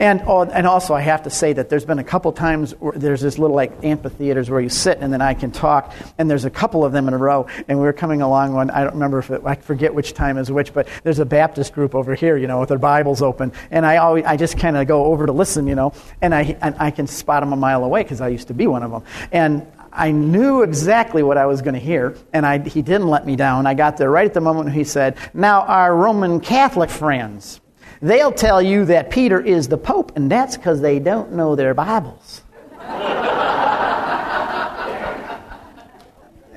And, 0.00 0.22
and 0.22 0.66
also 0.66 0.94
I 0.94 1.02
have 1.02 1.22
to 1.24 1.30
say 1.30 1.52
that 1.52 1.68
there's 1.68 1.84
been 1.84 2.00
a 2.00 2.04
couple 2.04 2.32
times 2.32 2.72
where 2.80 2.92
there's 2.92 3.20
this 3.20 3.38
little 3.38 3.54
like 3.54 3.84
amphitheaters 3.84 4.50
where 4.50 4.60
you 4.60 4.70
sit 4.70 4.98
and 4.98 5.12
then 5.12 5.22
I 5.22 5.34
can 5.34 5.52
talk. 5.52 5.92
And 6.18 6.28
there's 6.28 6.46
a 6.46 6.50
couple 6.50 6.84
of 6.84 6.92
them 6.92 7.06
in 7.06 7.14
a 7.14 7.18
row. 7.18 7.46
And 7.68 7.78
we 7.78 7.84
were 7.84 7.92
coming 7.92 8.22
along 8.22 8.54
one, 8.54 8.70
I 8.70 8.82
don't 8.82 8.94
remember 8.94 9.20
if 9.20 9.30
it, 9.30 9.42
I 9.44 9.54
forget 9.54 9.94
which 9.94 10.14
time 10.14 10.36
is 10.36 10.50
which, 10.50 10.72
but 10.72 10.88
there's 11.04 11.20
a 11.20 11.26
Baptist 11.26 11.74
group 11.74 11.94
over 11.94 12.14
here, 12.14 12.36
you 12.36 12.46
know, 12.46 12.60
with 12.60 12.70
their 12.70 12.78
Bibles 12.78 13.22
open. 13.22 13.52
And 13.70 13.86
I 13.86 13.98
always 13.98 14.15
always, 14.16 14.30
I 14.32 14.36
just 14.36 14.58
kind 14.58 14.76
of 14.76 14.86
go 14.86 15.06
over 15.06 15.26
to 15.26 15.32
listen, 15.32 15.66
you 15.66 15.74
know, 15.74 15.92
and 16.22 16.34
I, 16.34 16.56
and 16.60 16.74
I 16.78 16.90
can 16.90 17.06
spot 17.06 17.42
them 17.42 17.52
a 17.52 17.56
mile 17.56 17.84
away 17.84 18.02
because 18.02 18.20
I 18.20 18.28
used 18.28 18.48
to 18.48 18.54
be 18.54 18.66
one 18.66 18.82
of 18.82 18.90
them. 18.90 19.04
And 19.32 19.70
I 19.92 20.10
knew 20.10 20.62
exactly 20.62 21.22
what 21.22 21.38
I 21.38 21.46
was 21.46 21.62
going 21.62 21.74
to 21.74 21.80
hear, 21.80 22.16
and 22.32 22.44
I, 22.46 22.58
he 22.58 22.82
didn't 22.82 23.08
let 23.08 23.26
me 23.26 23.36
down. 23.36 23.66
I 23.66 23.74
got 23.74 23.96
there 23.96 24.10
right 24.10 24.26
at 24.26 24.34
the 24.34 24.40
moment 24.40 24.72
he 24.72 24.84
said, 24.84 25.16
Now, 25.32 25.62
our 25.62 25.94
Roman 25.94 26.40
Catholic 26.40 26.90
friends, 26.90 27.60
they'll 28.00 28.32
tell 28.32 28.60
you 28.60 28.84
that 28.86 29.10
Peter 29.10 29.40
is 29.40 29.68
the 29.68 29.78
Pope, 29.78 30.12
and 30.16 30.30
that's 30.30 30.56
because 30.56 30.80
they 30.80 30.98
don't 30.98 31.32
know 31.32 31.56
their 31.56 31.74
Bibles. 31.74 32.42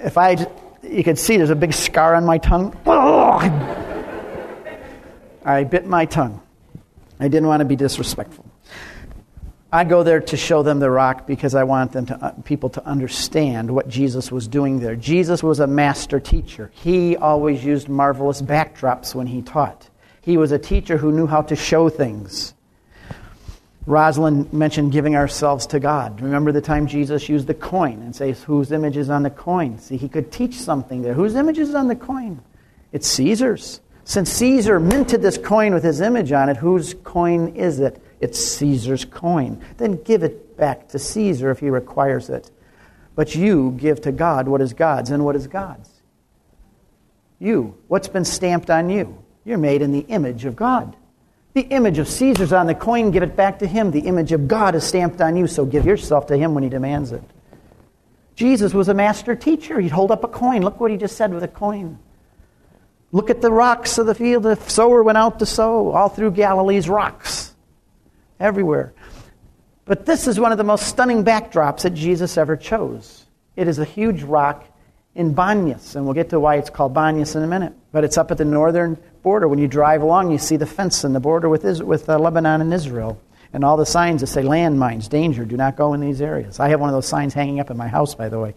if 0.03 0.17
I, 0.17 0.47
you 0.83 1.03
could 1.03 1.17
see 1.17 1.37
there's 1.37 1.49
a 1.49 1.55
big 1.55 1.73
scar 1.73 2.15
on 2.15 2.25
my 2.25 2.37
tongue. 2.37 2.75
I 5.45 5.63
bit 5.63 5.85
my 5.85 6.05
tongue. 6.05 6.41
I 7.19 7.27
didn't 7.27 7.47
want 7.47 7.59
to 7.61 7.65
be 7.65 7.75
disrespectful. 7.75 8.45
I 9.71 9.83
go 9.83 10.01
there 10.01 10.19
to 10.19 10.38
show 10.38 10.63
them 10.63 10.79
the 10.79 10.89
rock 10.89 11.27
because 11.27 11.53
I 11.53 11.63
want 11.63 11.91
them 11.91 12.07
to, 12.07 12.15
uh, 12.15 12.31
people 12.43 12.69
to 12.71 12.85
understand 12.85 13.69
what 13.69 13.88
Jesus 13.88 14.31
was 14.31 14.47
doing 14.47 14.79
there. 14.79 14.95
Jesus 14.95 15.43
was 15.43 15.59
a 15.59 15.67
master 15.67 16.19
teacher. 16.19 16.71
He 16.73 17.15
always 17.15 17.63
used 17.63 17.88
marvelous 17.88 18.41
backdrops 18.41 19.13
when 19.13 19.27
he 19.27 19.43
taught. 19.43 19.88
He 20.21 20.38
was 20.38 20.51
a 20.51 20.57
teacher 20.57 20.97
who 20.97 21.11
knew 21.11 21.27
how 21.27 21.43
to 21.43 21.55
show 21.55 21.89
things. 21.89 22.55
Rosalind 23.85 24.51
mentioned 24.53 24.91
giving 24.91 25.15
ourselves 25.15 25.67
to 25.67 25.79
God. 25.79 26.19
Remember 26.21 26.51
the 26.51 26.61
time 26.61 26.88
Jesus 26.88 27.29
used 27.29 27.47
the 27.47 27.53
coin 27.53 28.01
and 28.01 28.15
says, 28.15 28.43
Whose 28.43 28.71
image 28.71 28.97
is 28.97 29.09
on 29.09 29.23
the 29.23 29.29
coin? 29.29 29.77
See, 29.79 29.97
he 29.97 30.09
could 30.09 30.31
teach 30.31 30.55
something 30.55 31.01
there. 31.01 31.13
Whose 31.13 31.35
image 31.35 31.59
is 31.59 31.75
on 31.75 31.88
the 31.88 31.95
coin? 31.95 32.41
It's 32.91 33.07
Caesar's. 33.07 33.81
Since 34.09 34.31
Caesar 34.31 34.79
minted 34.79 35.21
this 35.21 35.37
coin 35.37 35.71
with 35.71 35.83
his 35.83 36.01
image 36.01 36.31
on 36.31 36.49
it, 36.49 36.57
whose 36.57 36.95
coin 37.03 37.49
is 37.49 37.79
it? 37.79 38.01
It's 38.19 38.43
Caesar's 38.43 39.05
coin. 39.05 39.63
Then 39.77 40.01
give 40.01 40.23
it 40.23 40.57
back 40.57 40.87
to 40.89 40.97
Caesar 40.97 41.51
if 41.51 41.59
he 41.59 41.69
requires 41.69 42.27
it. 42.27 42.49
But 43.13 43.35
you 43.35 43.77
give 43.77 44.01
to 44.01 44.11
God 44.11 44.47
what 44.47 44.61
is 44.61 44.73
God's. 44.73 45.11
And 45.11 45.23
what 45.23 45.35
is 45.35 45.45
God's? 45.45 45.91
You. 47.37 47.77
What's 47.87 48.07
been 48.07 48.25
stamped 48.25 48.71
on 48.71 48.89
you? 48.89 49.23
You're 49.45 49.59
made 49.59 49.83
in 49.83 49.91
the 49.91 50.07
image 50.07 50.43
of 50.45 50.55
God. 50.55 50.95
The 51.53 51.67
image 51.67 51.99
of 51.99 52.07
Caesar's 52.07 52.51
on 52.51 52.65
the 52.65 52.73
coin, 52.73 53.11
give 53.11 53.21
it 53.21 53.35
back 53.35 53.59
to 53.59 53.67
him. 53.67 53.91
The 53.91 54.07
image 54.07 54.31
of 54.31 54.47
God 54.47 54.73
is 54.73 54.83
stamped 54.83 55.21
on 55.21 55.37
you, 55.37 55.45
so 55.45 55.65
give 55.65 55.85
yourself 55.85 56.25
to 56.27 56.35
him 56.35 56.55
when 56.55 56.63
he 56.63 56.69
demands 56.69 57.11
it. 57.11 57.21
Jesus 58.35 58.73
was 58.73 58.87
a 58.87 58.93
master 58.95 59.35
teacher. 59.35 59.79
He'd 59.79 59.91
hold 59.91 60.09
up 60.09 60.23
a 60.23 60.27
coin. 60.27 60.63
Look 60.63 60.79
what 60.79 60.89
he 60.89 60.97
just 60.97 61.15
said 61.15 61.31
with 61.31 61.43
a 61.43 61.47
coin. 61.47 61.99
Look 63.11 63.29
at 63.29 63.41
the 63.41 63.51
rocks 63.51 63.97
of 63.97 64.05
the 64.05 64.15
field. 64.15 64.43
The 64.43 64.55
sower 64.55 65.01
went 65.03 65.17
out 65.17 65.39
to 65.39 65.45
sow 65.45 65.91
all 65.91 66.09
through 66.09 66.31
Galilee's 66.31 66.87
rocks, 66.87 67.53
everywhere. 68.39 68.93
But 69.85 70.05
this 70.05 70.27
is 70.27 70.39
one 70.39 70.51
of 70.51 70.59
the 70.59 70.63
most 70.63 70.87
stunning 70.87 71.23
backdrops 71.23 71.81
that 71.81 71.95
Jesus 71.95 72.37
ever 72.37 72.55
chose. 72.55 73.25
It 73.55 73.67
is 73.67 73.79
a 73.79 73.85
huge 73.85 74.21
rock 74.21 74.63
in 75.15 75.33
Banyas, 75.33 75.95
and 75.95 76.05
we'll 76.05 76.13
get 76.13 76.29
to 76.29 76.39
why 76.39 76.57
it's 76.57 76.69
called 76.69 76.93
Banyas 76.93 77.35
in 77.35 77.41
a 77.41 77.47
minute. 77.47 77.73
But 77.91 78.03
it's 78.03 78.17
up 78.17 78.29
at 78.29 78.37
the 78.37 78.45
northern 78.45 78.97
border. 79.23 79.47
When 79.47 79.57
you 79.57 79.67
drive 79.67 80.03
along, 80.03 80.31
you 80.31 80.37
see 80.37 80.57
the 80.57 80.67
fence 80.67 81.03
in 81.03 81.13
the 81.13 81.19
border 81.19 81.49
with, 81.49 81.63
with 81.81 82.07
uh, 82.07 82.19
Lebanon 82.19 82.61
and 82.61 82.71
Israel, 82.71 83.19
and 83.51 83.65
all 83.65 83.77
the 83.77 83.85
signs 83.85 84.21
that 84.21 84.27
say 84.27 84.43
landmines, 84.43 85.09
danger, 85.09 85.43
do 85.43 85.57
not 85.57 85.75
go 85.75 85.95
in 85.95 86.01
these 86.01 86.21
areas. 86.21 86.59
I 86.59 86.69
have 86.69 86.79
one 86.79 86.89
of 86.89 86.93
those 86.93 87.07
signs 87.07 87.33
hanging 87.33 87.59
up 87.59 87.71
in 87.71 87.77
my 87.77 87.87
house, 87.87 88.13
by 88.13 88.29
the 88.29 88.39
way. 88.39 88.53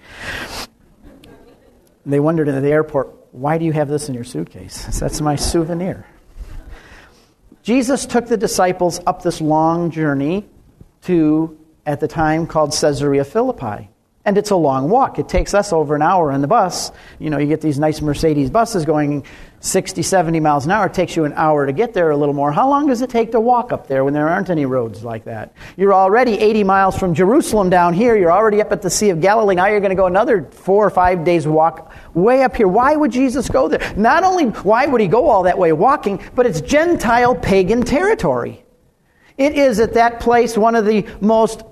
They 2.04 2.20
wondered 2.20 2.48
at 2.48 2.60
the 2.60 2.68
airport, 2.68 3.10
why 3.32 3.58
do 3.58 3.64
you 3.64 3.72
have 3.72 3.88
this 3.88 4.08
in 4.08 4.14
your 4.14 4.24
suitcase? 4.24 4.86
That's 5.00 5.20
my 5.20 5.36
souvenir. 5.36 6.06
Jesus 7.62 8.06
took 8.06 8.26
the 8.26 8.36
disciples 8.36 9.00
up 9.06 9.22
this 9.22 9.40
long 9.40 9.90
journey 9.90 10.48
to, 11.02 11.58
at 11.86 12.00
the 12.00 12.08
time, 12.08 12.46
called 12.46 12.72
Caesarea 12.72 13.24
Philippi. 13.24 13.91
And 14.24 14.38
it's 14.38 14.50
a 14.50 14.56
long 14.56 14.88
walk. 14.88 15.18
It 15.18 15.28
takes 15.28 15.52
us 15.52 15.72
over 15.72 15.96
an 15.96 16.02
hour 16.02 16.30
in 16.30 16.42
the 16.42 16.46
bus. 16.46 16.92
You 17.18 17.28
know, 17.28 17.38
you 17.38 17.48
get 17.48 17.60
these 17.60 17.80
nice 17.80 18.00
Mercedes 18.00 18.50
buses 18.50 18.84
going 18.84 19.24
60, 19.58 20.00
70 20.02 20.38
miles 20.38 20.64
an 20.64 20.70
hour. 20.70 20.86
It 20.86 20.94
takes 20.94 21.16
you 21.16 21.24
an 21.24 21.32
hour 21.32 21.66
to 21.66 21.72
get 21.72 21.92
there, 21.92 22.10
a 22.10 22.16
little 22.16 22.34
more. 22.34 22.52
How 22.52 22.68
long 22.68 22.86
does 22.86 23.02
it 23.02 23.10
take 23.10 23.32
to 23.32 23.40
walk 23.40 23.72
up 23.72 23.88
there 23.88 24.04
when 24.04 24.14
there 24.14 24.28
aren't 24.28 24.48
any 24.48 24.64
roads 24.64 25.02
like 25.02 25.24
that? 25.24 25.52
You're 25.76 25.92
already 25.92 26.38
80 26.38 26.62
miles 26.62 26.96
from 26.96 27.14
Jerusalem 27.14 27.68
down 27.68 27.94
here. 27.94 28.16
You're 28.16 28.30
already 28.30 28.60
up 28.60 28.70
at 28.70 28.82
the 28.82 28.90
Sea 28.90 29.10
of 29.10 29.20
Galilee. 29.20 29.56
Now 29.56 29.66
you're 29.66 29.80
going 29.80 29.90
to 29.90 29.96
go 29.96 30.06
another 30.06 30.48
four 30.52 30.86
or 30.86 30.90
five 30.90 31.24
days 31.24 31.46
walk 31.48 31.92
way 32.14 32.44
up 32.44 32.54
here. 32.54 32.68
Why 32.68 32.94
would 32.94 33.10
Jesus 33.10 33.48
go 33.48 33.66
there? 33.66 33.92
Not 33.96 34.22
only 34.22 34.44
why 34.44 34.86
would 34.86 35.00
he 35.00 35.08
go 35.08 35.28
all 35.28 35.42
that 35.44 35.58
way 35.58 35.72
walking, 35.72 36.20
but 36.36 36.46
it's 36.46 36.60
Gentile 36.60 37.34
pagan 37.34 37.82
territory. 37.82 38.64
It 39.36 39.58
is 39.58 39.80
at 39.80 39.94
that 39.94 40.20
place 40.20 40.56
one 40.56 40.76
of 40.76 40.84
the 40.84 41.06
most 41.20 41.64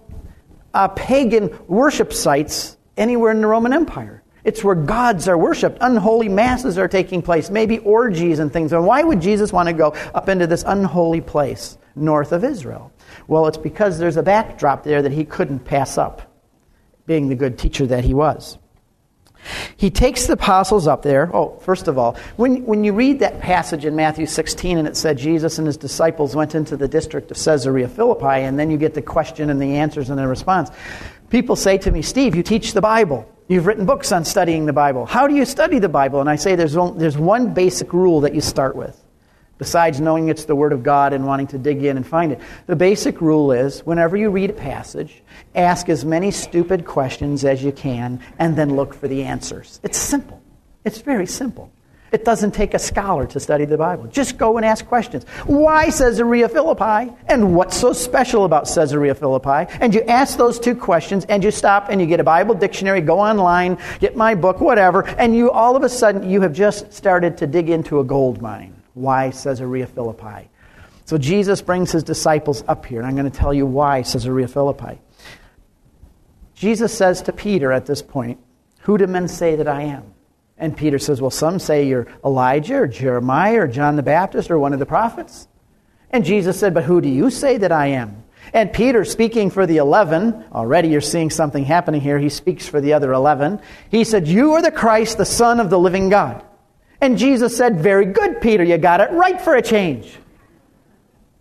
uh, 0.74 0.88
pagan 0.88 1.56
worship 1.66 2.12
sites 2.12 2.76
anywhere 2.96 3.32
in 3.32 3.40
the 3.40 3.46
Roman 3.46 3.72
Empire. 3.72 4.22
It's 4.44 4.64
where 4.64 4.74
gods 4.74 5.28
are 5.28 5.36
worshipped. 5.36 5.78
Unholy 5.80 6.28
masses 6.28 6.78
are 6.78 6.88
taking 6.88 7.20
place, 7.22 7.50
maybe 7.50 7.78
orgies 7.78 8.38
and 8.38 8.52
things. 8.52 8.72
And 8.72 8.86
why 8.86 9.02
would 9.02 9.20
Jesus 9.20 9.52
want 9.52 9.68
to 9.68 9.72
go 9.72 9.88
up 10.14 10.28
into 10.28 10.46
this 10.46 10.64
unholy 10.66 11.20
place 11.20 11.76
north 11.94 12.32
of 12.32 12.44
Israel? 12.44 12.92
Well, 13.26 13.46
it's 13.46 13.58
because 13.58 13.98
there's 13.98 14.16
a 14.16 14.22
backdrop 14.22 14.82
there 14.82 15.02
that 15.02 15.12
he 15.12 15.24
couldn't 15.24 15.60
pass 15.60 15.98
up, 15.98 16.22
being 17.06 17.28
the 17.28 17.34
good 17.34 17.58
teacher 17.58 17.86
that 17.88 18.04
he 18.04 18.14
was. 18.14 18.58
He 19.76 19.90
takes 19.90 20.26
the 20.26 20.34
apostles 20.34 20.86
up 20.86 21.02
there. 21.02 21.34
Oh, 21.34 21.58
first 21.60 21.88
of 21.88 21.98
all, 21.98 22.16
when, 22.36 22.64
when 22.66 22.84
you 22.84 22.92
read 22.92 23.20
that 23.20 23.40
passage 23.40 23.84
in 23.84 23.96
Matthew 23.96 24.26
16 24.26 24.78
and 24.78 24.86
it 24.86 24.96
said 24.96 25.18
Jesus 25.18 25.58
and 25.58 25.66
his 25.66 25.76
disciples 25.76 26.36
went 26.36 26.54
into 26.54 26.76
the 26.76 26.88
district 26.88 27.30
of 27.30 27.36
Caesarea 27.36 27.88
Philippi, 27.88 28.44
and 28.44 28.58
then 28.58 28.70
you 28.70 28.76
get 28.76 28.94
the 28.94 29.02
question 29.02 29.50
and 29.50 29.60
the 29.60 29.76
answers 29.76 30.10
and 30.10 30.18
the 30.18 30.26
response, 30.26 30.70
people 31.30 31.56
say 31.56 31.78
to 31.78 31.90
me, 31.90 32.02
Steve, 32.02 32.34
you 32.36 32.42
teach 32.42 32.72
the 32.72 32.80
Bible. 32.82 33.26
You've 33.48 33.66
written 33.66 33.86
books 33.86 34.12
on 34.12 34.24
studying 34.24 34.66
the 34.66 34.72
Bible. 34.72 35.06
How 35.06 35.26
do 35.26 35.34
you 35.34 35.44
study 35.44 35.78
the 35.78 35.88
Bible? 35.88 36.20
And 36.20 36.30
I 36.30 36.36
say 36.36 36.54
there's, 36.54 36.74
there's 36.74 37.18
one 37.18 37.52
basic 37.54 37.92
rule 37.92 38.20
that 38.20 38.34
you 38.34 38.40
start 38.40 38.76
with 38.76 38.99
besides 39.60 40.00
knowing 40.00 40.28
it's 40.30 40.46
the 40.46 40.56
Word 40.56 40.72
of 40.72 40.82
God 40.82 41.12
and 41.12 41.26
wanting 41.26 41.46
to 41.48 41.58
dig 41.58 41.84
in 41.84 41.98
and 41.98 42.04
find 42.04 42.32
it. 42.32 42.40
The 42.66 42.74
basic 42.74 43.20
rule 43.20 43.52
is 43.52 43.80
whenever 43.80 44.16
you 44.16 44.30
read 44.30 44.48
a 44.48 44.54
passage, 44.54 45.22
ask 45.54 45.90
as 45.90 46.02
many 46.02 46.30
stupid 46.30 46.86
questions 46.86 47.44
as 47.44 47.62
you 47.62 47.70
can 47.70 48.20
and 48.38 48.56
then 48.56 48.74
look 48.74 48.94
for 48.94 49.06
the 49.06 49.22
answers. 49.22 49.78
It's 49.82 49.98
simple. 49.98 50.42
It's 50.82 51.02
very 51.02 51.26
simple. 51.26 51.70
It 52.10 52.24
doesn't 52.24 52.52
take 52.52 52.72
a 52.72 52.78
scholar 52.78 53.26
to 53.26 53.38
study 53.38 53.66
the 53.66 53.76
Bible. 53.76 54.06
Just 54.06 54.38
go 54.38 54.56
and 54.56 54.64
ask 54.64 54.86
questions. 54.86 55.24
Why 55.44 55.90
Caesarea 55.90 56.48
Philippi? 56.48 57.12
And 57.28 57.54
what's 57.54 57.76
so 57.76 57.92
special 57.92 58.46
about 58.46 58.64
Caesarea 58.64 59.14
Philippi? 59.14 59.70
And 59.78 59.94
you 59.94 60.00
ask 60.04 60.38
those 60.38 60.58
two 60.58 60.74
questions 60.74 61.26
and 61.26 61.44
you 61.44 61.50
stop 61.50 61.90
and 61.90 62.00
you 62.00 62.06
get 62.06 62.18
a 62.18 62.24
Bible 62.24 62.54
dictionary, 62.54 63.02
go 63.02 63.20
online, 63.20 63.78
get 64.00 64.16
my 64.16 64.34
book, 64.34 64.58
whatever, 64.60 65.06
and 65.06 65.36
you 65.36 65.50
all 65.50 65.76
of 65.76 65.82
a 65.82 65.88
sudden 65.90 66.28
you 66.28 66.40
have 66.40 66.54
just 66.54 66.92
started 66.94 67.36
to 67.36 67.46
dig 67.46 67.68
into 67.68 68.00
a 68.00 68.04
gold 68.04 68.40
mine. 68.40 68.79
Why 68.94 69.30
Caesarea 69.30 69.86
Philippi? 69.86 70.48
So 71.04 71.18
Jesus 71.18 71.60
brings 71.60 71.90
his 71.90 72.04
disciples 72.04 72.62
up 72.68 72.86
here, 72.86 73.00
and 73.00 73.08
I'm 73.08 73.16
going 73.16 73.30
to 73.30 73.36
tell 73.36 73.52
you 73.52 73.66
why 73.66 74.02
Caesarea 74.02 74.46
Philippi. 74.46 75.00
Jesus 76.54 76.96
says 76.96 77.22
to 77.22 77.32
Peter 77.32 77.72
at 77.72 77.86
this 77.86 78.02
point, 78.02 78.38
Who 78.80 78.98
do 78.98 79.06
men 79.06 79.26
say 79.26 79.56
that 79.56 79.66
I 79.66 79.82
am? 79.82 80.14
And 80.56 80.76
Peter 80.76 80.98
says, 80.98 81.20
Well, 81.20 81.30
some 81.30 81.58
say 81.58 81.88
you're 81.88 82.06
Elijah 82.24 82.82
or 82.82 82.86
Jeremiah 82.86 83.62
or 83.62 83.66
John 83.66 83.96
the 83.96 84.02
Baptist 84.02 84.50
or 84.50 84.58
one 84.58 84.72
of 84.72 84.78
the 84.78 84.86
prophets. 84.86 85.48
And 86.10 86.24
Jesus 86.24 86.60
said, 86.60 86.74
But 86.74 86.84
who 86.84 87.00
do 87.00 87.08
you 87.08 87.30
say 87.30 87.56
that 87.58 87.72
I 87.72 87.86
am? 87.88 88.24
And 88.52 88.72
Peter, 88.72 89.04
speaking 89.04 89.50
for 89.50 89.66
the 89.66 89.78
eleven, 89.78 90.44
already 90.52 90.88
you're 90.88 91.00
seeing 91.00 91.30
something 91.30 91.64
happening 91.64 92.00
here. 92.00 92.18
He 92.18 92.28
speaks 92.28 92.68
for 92.68 92.80
the 92.80 92.92
other 92.92 93.12
eleven. 93.12 93.60
He 93.90 94.04
said, 94.04 94.28
You 94.28 94.52
are 94.52 94.62
the 94.62 94.70
Christ, 94.70 95.18
the 95.18 95.24
Son 95.24 95.60
of 95.60 95.70
the 95.70 95.78
living 95.78 96.08
God. 96.08 96.44
And 97.00 97.18
Jesus 97.18 97.56
said, 97.56 97.80
Very 97.80 98.06
good, 98.06 98.40
Peter, 98.40 98.64
you 98.64 98.78
got 98.78 99.00
it 99.00 99.10
right 99.12 99.40
for 99.40 99.54
a 99.54 99.62
change. 99.62 100.16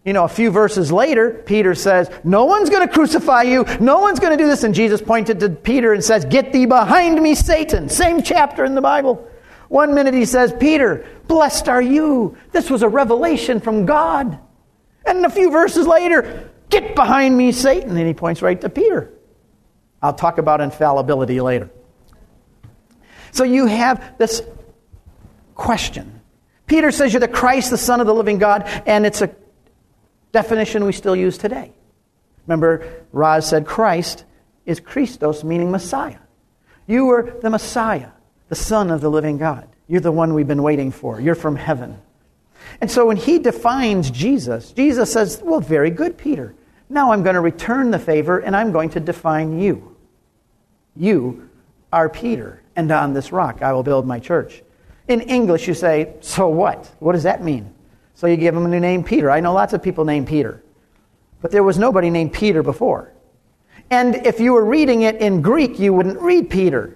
You 0.06 0.13
know, 0.13 0.24
a 0.24 0.30
few 0.30 0.50
verses 0.50 0.92
later, 0.92 1.44
Peter 1.46 1.75
says, 1.75 2.10
No 2.24 2.46
one's 2.46 2.70
going 2.70 2.88
to 2.88 2.94
crucify 2.94 3.44
you. 3.44 3.66
No 3.80 4.00
one's 4.00 4.20
going 4.20 4.36
to 4.36 4.42
do 4.42 4.48
this. 4.48 4.63
And 4.63 4.74
Jesus 4.74 5.01
pointed 5.01 5.39
to 5.42 5.50
Peter 5.50 5.94
and 5.94 6.04
says, 6.04 6.25
Get 6.25 6.54
thee 6.54 6.66
behind 6.66 7.22
me, 7.22 7.36
Satan. 7.36 7.89
Same 7.89 8.24
chapter 8.24 8.63
in 8.63 8.75
the 8.75 8.82
Bible. 8.82 9.28
One 9.68 9.94
minute 9.94 10.13
he 10.13 10.25
says, 10.25 10.54
Peter, 10.60 11.06
blessed 11.28 11.70
are 11.70 11.82
you. 11.82 12.38
This 12.51 12.70
was 12.70 12.82
a 12.82 12.89
revelation 12.89 13.60
from 13.60 13.86
God. 13.86 14.39
And 15.06 15.25
a 15.25 15.30
few 15.30 15.51
verses 15.51 15.86
later, 15.86 16.50
Get 16.70 16.96
behind 16.96 17.36
me, 17.36 17.51
Satan. 17.51 17.98
And 17.98 18.08
he 18.08 18.13
points 18.13 18.42
right 18.42 18.60
to 18.62 18.70
Peter. 18.70 19.12
I'll 20.01 20.13
talk 20.13 20.38
about 20.38 20.62
infallibility 20.62 21.42
later. 21.42 21.70
So 23.32 23.44
you 23.44 23.66
have 23.66 24.18
this 24.18 24.42
question. 25.60 26.22
Peter 26.66 26.89
says 26.89 27.12
you're 27.12 27.20
the 27.20 27.28
Christ, 27.28 27.70
the 27.70 27.78
Son 27.78 28.00
of 28.00 28.08
the 28.08 28.13
living 28.13 28.39
God, 28.39 28.63
and 28.86 29.06
it's 29.06 29.22
a 29.22 29.30
definition 30.32 30.86
we 30.86 30.94
still 30.94 31.16
use 31.16 31.38
today. 31.38 31.74
Remember, 32.48 33.06
Roz 33.12 33.48
said 33.48 33.68
Christ 33.68 34.24
is 34.66 34.80
Christos, 34.80 35.44
meaning 35.44 35.70
Messiah. 35.70 36.20
You 36.88 37.10
are 37.10 37.38
the 37.42 37.50
Messiah, 37.50 38.10
the 38.48 38.56
Son 38.56 38.89
of 38.89 39.01
the 39.01 39.12
living 39.12 39.38
God. 39.38 39.68
You're 39.88 40.01
the 40.01 40.12
one 40.12 40.34
we've 40.34 40.48
been 40.48 40.63
waiting 40.63 40.92
for. 40.92 41.20
You're 41.20 41.36
from 41.36 41.58
heaven. 41.58 42.00
And 42.80 42.89
so 42.89 43.06
when 43.06 43.18
he 43.18 43.38
defines 43.38 44.10
Jesus, 44.10 44.72
Jesus 44.72 45.12
says, 45.12 45.42
Well, 45.44 45.60
very 45.60 45.89
good, 45.89 46.18
Peter. 46.18 46.56
Now 46.88 47.12
I'm 47.12 47.22
going 47.22 47.36
to 47.36 47.42
return 47.42 47.92
the 47.92 48.00
favor 48.00 48.39
and 48.39 48.56
I'm 48.56 48.72
going 48.72 48.92
to 48.92 49.00
define 49.00 49.60
you. 49.60 49.96
You 50.96 51.50
are 51.92 52.10
Peter, 52.10 52.62
and 52.75 52.92
on 52.92 53.13
this 53.13 53.32
rock 53.32 53.62
I 53.62 53.74
will 53.74 53.84
build 53.84 54.08
my 54.08 54.20
church. 54.20 54.63
In 55.10 55.22
English, 55.22 55.68
you 55.68 55.74
say, 55.74 56.13
So 56.22 56.48
what? 56.48 56.89
What 57.00 57.13
does 57.13 57.24
that 57.24 57.44
mean? 57.44 57.74
So 58.13 58.28
you 58.28 58.38
give 58.38 58.56
him 58.56 58.66
a 58.66 58.70
new 58.70 58.80
name, 58.80 59.04
Peter. 59.04 59.32
I 59.32 59.39
know 59.39 59.54
lots 59.54 59.74
of 59.74 59.82
people 59.82 60.06
named 60.06 60.28
Peter, 60.28 60.63
but 61.42 61.51
there 61.51 61.63
was 61.63 61.80
nobody 61.80 62.10
named 62.10 62.32
Peter 62.32 62.62
before. 62.62 63.12
And 63.89 64.16
if 64.28 64.39
you 64.39 64.54
were 64.54 64.63
reading 64.63 65.01
it 65.01 65.16
in 65.16 65.42
Greek, 65.42 65.80
you 65.80 65.94
wouldn't 65.94 66.22
read 66.22 66.50
Peter. 66.50 66.96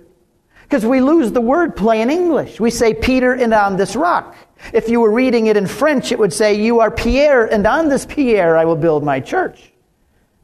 Because 0.62 0.86
we 0.86 1.02
lose 1.02 1.32
the 1.32 1.42
word 1.42 1.76
play 1.76 2.02
in 2.02 2.10
English. 2.10 2.60
We 2.60 2.70
say 2.70 2.94
Peter 2.94 3.34
and 3.34 3.54
on 3.54 3.78
this 3.78 3.96
rock. 3.96 4.36
If 4.74 4.90
you 4.90 5.00
were 5.00 5.12
reading 5.12 5.48
it 5.48 5.58
in 5.58 5.66
French, 5.66 6.12
it 6.12 6.20
would 6.20 6.34
say, 6.34 6.54
You 6.54 6.82
are 6.82 6.92
Pierre, 6.92 7.46
and 7.46 7.66
on 7.66 7.90
this 7.90 8.06
Pierre 8.06 8.58
I 8.58 8.66
will 8.66 8.76
build 8.76 9.04
my 9.04 9.20
church. 9.20 9.72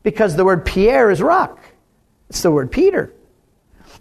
Because 0.02 0.36
the 0.36 0.46
word 0.46 0.66
Pierre 0.66 1.12
is 1.12 1.22
rock, 1.22 1.60
it's 2.30 2.42
the 2.42 2.52
word 2.52 2.72
Peter. 2.72 3.14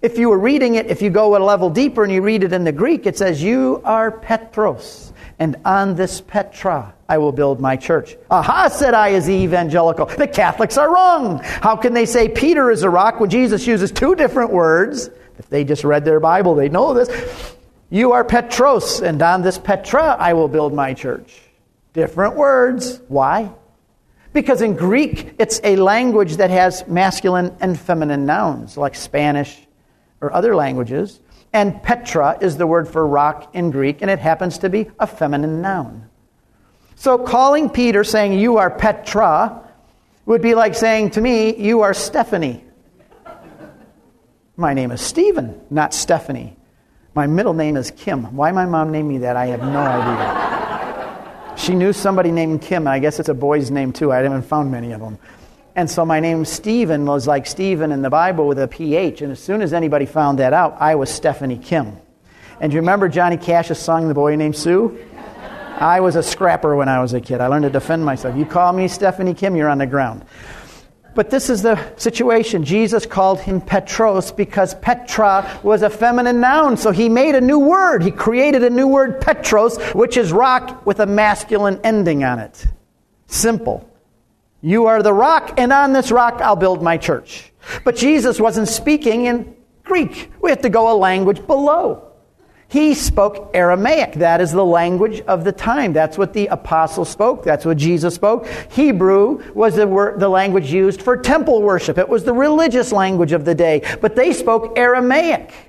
If 0.00 0.16
you 0.16 0.28
were 0.28 0.38
reading 0.38 0.76
it, 0.76 0.86
if 0.86 1.02
you 1.02 1.10
go 1.10 1.36
a 1.36 1.42
level 1.42 1.70
deeper 1.70 2.04
and 2.04 2.12
you 2.12 2.22
read 2.22 2.44
it 2.44 2.52
in 2.52 2.62
the 2.62 2.70
Greek, 2.70 3.04
it 3.04 3.18
says, 3.18 3.42
You 3.42 3.82
are 3.84 4.12
Petros, 4.12 5.12
and 5.40 5.56
on 5.64 5.96
this 5.96 6.20
Petra 6.20 6.94
I 7.08 7.18
will 7.18 7.32
build 7.32 7.60
my 7.60 7.74
church. 7.74 8.16
Aha, 8.30 8.68
said 8.68 8.94
I 8.94 9.14
as 9.14 9.26
the 9.26 9.32
evangelical. 9.32 10.06
The 10.06 10.28
Catholics 10.28 10.78
are 10.78 10.92
wrong. 10.92 11.40
How 11.42 11.74
can 11.74 11.94
they 11.94 12.06
say 12.06 12.28
Peter 12.28 12.70
is 12.70 12.84
a 12.84 12.90
rock 12.90 13.18
when 13.18 13.28
Jesus 13.28 13.66
uses 13.66 13.90
two 13.90 14.14
different 14.14 14.52
words? 14.52 15.10
If 15.38 15.48
they 15.48 15.64
just 15.64 15.82
read 15.82 16.04
their 16.04 16.20
Bible, 16.20 16.54
they 16.54 16.68
know 16.68 16.94
this. 16.94 17.56
You 17.90 18.12
are 18.12 18.22
Petros, 18.22 19.00
and 19.00 19.20
on 19.20 19.42
this 19.42 19.58
Petra 19.58 20.16
I 20.16 20.34
will 20.34 20.48
build 20.48 20.74
my 20.74 20.94
church. 20.94 21.40
Different 21.92 22.36
words. 22.36 23.00
Why? 23.08 23.50
Because 24.32 24.62
in 24.62 24.76
Greek, 24.76 25.34
it's 25.40 25.60
a 25.64 25.74
language 25.74 26.36
that 26.36 26.50
has 26.50 26.86
masculine 26.86 27.56
and 27.60 27.80
feminine 27.80 28.26
nouns, 28.26 28.76
like 28.76 28.94
Spanish 28.94 29.58
or 30.20 30.32
other 30.32 30.54
languages. 30.54 31.20
And 31.52 31.82
Petra 31.82 32.38
is 32.40 32.56
the 32.56 32.66
word 32.66 32.88
for 32.88 33.06
rock 33.06 33.54
in 33.54 33.70
Greek, 33.70 34.02
and 34.02 34.10
it 34.10 34.18
happens 34.18 34.58
to 34.58 34.68
be 34.68 34.90
a 34.98 35.06
feminine 35.06 35.62
noun. 35.62 36.08
So 36.96 37.16
calling 37.16 37.70
Peter 37.70 38.04
saying, 38.04 38.38
You 38.38 38.58
are 38.58 38.70
Petra, 38.70 39.62
would 40.26 40.42
be 40.42 40.54
like 40.54 40.74
saying 40.74 41.10
to 41.10 41.20
me, 41.20 41.56
You 41.56 41.82
are 41.82 41.94
Stephanie. 41.94 42.64
My 44.56 44.74
name 44.74 44.90
is 44.90 45.00
Stephen, 45.00 45.60
not 45.70 45.94
Stephanie. 45.94 46.56
My 47.14 47.26
middle 47.26 47.54
name 47.54 47.76
is 47.76 47.90
Kim. 47.92 48.36
Why 48.36 48.52
my 48.52 48.66
mom 48.66 48.92
named 48.92 49.08
me 49.08 49.18
that, 49.18 49.36
I 49.36 49.46
have 49.46 49.60
no 49.60 49.78
idea. 49.78 51.54
she 51.56 51.74
knew 51.74 51.92
somebody 51.92 52.30
named 52.30 52.62
Kim, 52.62 52.82
and 52.82 52.88
I 52.88 52.98
guess 52.98 53.20
it's 53.20 53.28
a 53.28 53.34
boy's 53.34 53.70
name 53.70 53.92
too. 53.92 54.12
I 54.12 54.18
haven't 54.18 54.42
found 54.42 54.70
many 54.70 54.92
of 54.92 55.00
them. 55.00 55.18
And 55.78 55.88
so 55.88 56.04
my 56.04 56.18
name 56.18 56.44
Stephen 56.44 57.06
was 57.06 57.28
like 57.28 57.46
Stephen 57.46 57.92
in 57.92 58.02
the 58.02 58.10
Bible 58.10 58.48
with 58.48 58.58
a 58.58 58.66
PH. 58.66 59.22
And 59.22 59.30
as 59.30 59.38
soon 59.38 59.62
as 59.62 59.72
anybody 59.72 60.06
found 60.06 60.40
that 60.40 60.52
out, 60.52 60.76
I 60.80 60.96
was 60.96 61.08
Stephanie 61.08 61.56
Kim. 61.56 61.96
And 62.60 62.72
you 62.72 62.80
remember 62.80 63.08
Johnny 63.08 63.36
Cash's 63.36 63.78
song, 63.78 64.08
The 64.08 64.14
Boy 64.14 64.34
Named 64.34 64.56
Sue? 64.56 64.98
I 65.78 66.00
was 66.00 66.16
a 66.16 66.22
scrapper 66.24 66.74
when 66.74 66.88
I 66.88 67.00
was 67.00 67.14
a 67.14 67.20
kid. 67.20 67.40
I 67.40 67.46
learned 67.46 67.62
to 67.62 67.70
defend 67.70 68.04
myself. 68.04 68.36
You 68.36 68.44
call 68.44 68.72
me 68.72 68.88
Stephanie 68.88 69.34
Kim, 69.34 69.54
you're 69.54 69.68
on 69.68 69.78
the 69.78 69.86
ground. 69.86 70.24
But 71.14 71.30
this 71.30 71.48
is 71.48 71.62
the 71.62 71.78
situation. 71.94 72.64
Jesus 72.64 73.06
called 73.06 73.38
him 73.38 73.60
Petros 73.60 74.32
because 74.32 74.74
Petra 74.74 75.60
was 75.62 75.82
a 75.82 75.90
feminine 75.90 76.40
noun. 76.40 76.76
So 76.76 76.90
he 76.90 77.08
made 77.08 77.36
a 77.36 77.40
new 77.40 77.60
word. 77.60 78.02
He 78.02 78.10
created 78.10 78.64
a 78.64 78.70
new 78.70 78.88
word, 78.88 79.20
Petros, 79.20 79.80
which 79.94 80.16
is 80.16 80.32
rock 80.32 80.84
with 80.84 80.98
a 80.98 81.06
masculine 81.06 81.78
ending 81.84 82.24
on 82.24 82.40
it. 82.40 82.66
Simple. 83.28 83.87
You 84.60 84.86
are 84.86 85.02
the 85.02 85.12
rock, 85.12 85.54
and 85.56 85.72
on 85.72 85.92
this 85.92 86.10
rock 86.10 86.40
I'll 86.40 86.56
build 86.56 86.82
my 86.82 86.96
church. 86.96 87.52
But 87.84 87.96
Jesus 87.96 88.40
wasn't 88.40 88.68
speaking 88.68 89.26
in 89.26 89.54
Greek. 89.84 90.32
We 90.40 90.50
have 90.50 90.62
to 90.62 90.68
go 90.68 90.92
a 90.92 90.96
language 90.96 91.46
below. 91.46 92.04
He 92.70 92.92
spoke 92.92 93.50
Aramaic. 93.54 94.14
That 94.14 94.42
is 94.42 94.52
the 94.52 94.64
language 94.64 95.22
of 95.22 95.42
the 95.42 95.52
time. 95.52 95.94
That's 95.94 96.18
what 96.18 96.34
the 96.34 96.48
apostles 96.48 97.08
spoke. 97.08 97.42
That's 97.42 97.64
what 97.64 97.78
Jesus 97.78 98.14
spoke. 98.14 98.46
Hebrew 98.70 99.42
was 99.54 99.76
the, 99.76 99.86
word, 99.86 100.20
the 100.20 100.28
language 100.28 100.70
used 100.70 101.00
for 101.00 101.16
temple 101.16 101.62
worship. 101.62 101.96
It 101.96 102.08
was 102.08 102.24
the 102.24 102.34
religious 102.34 102.92
language 102.92 103.32
of 103.32 103.46
the 103.46 103.54
day. 103.54 103.82
But 104.02 104.16
they 104.16 104.34
spoke 104.34 104.78
Aramaic. 104.78 105.67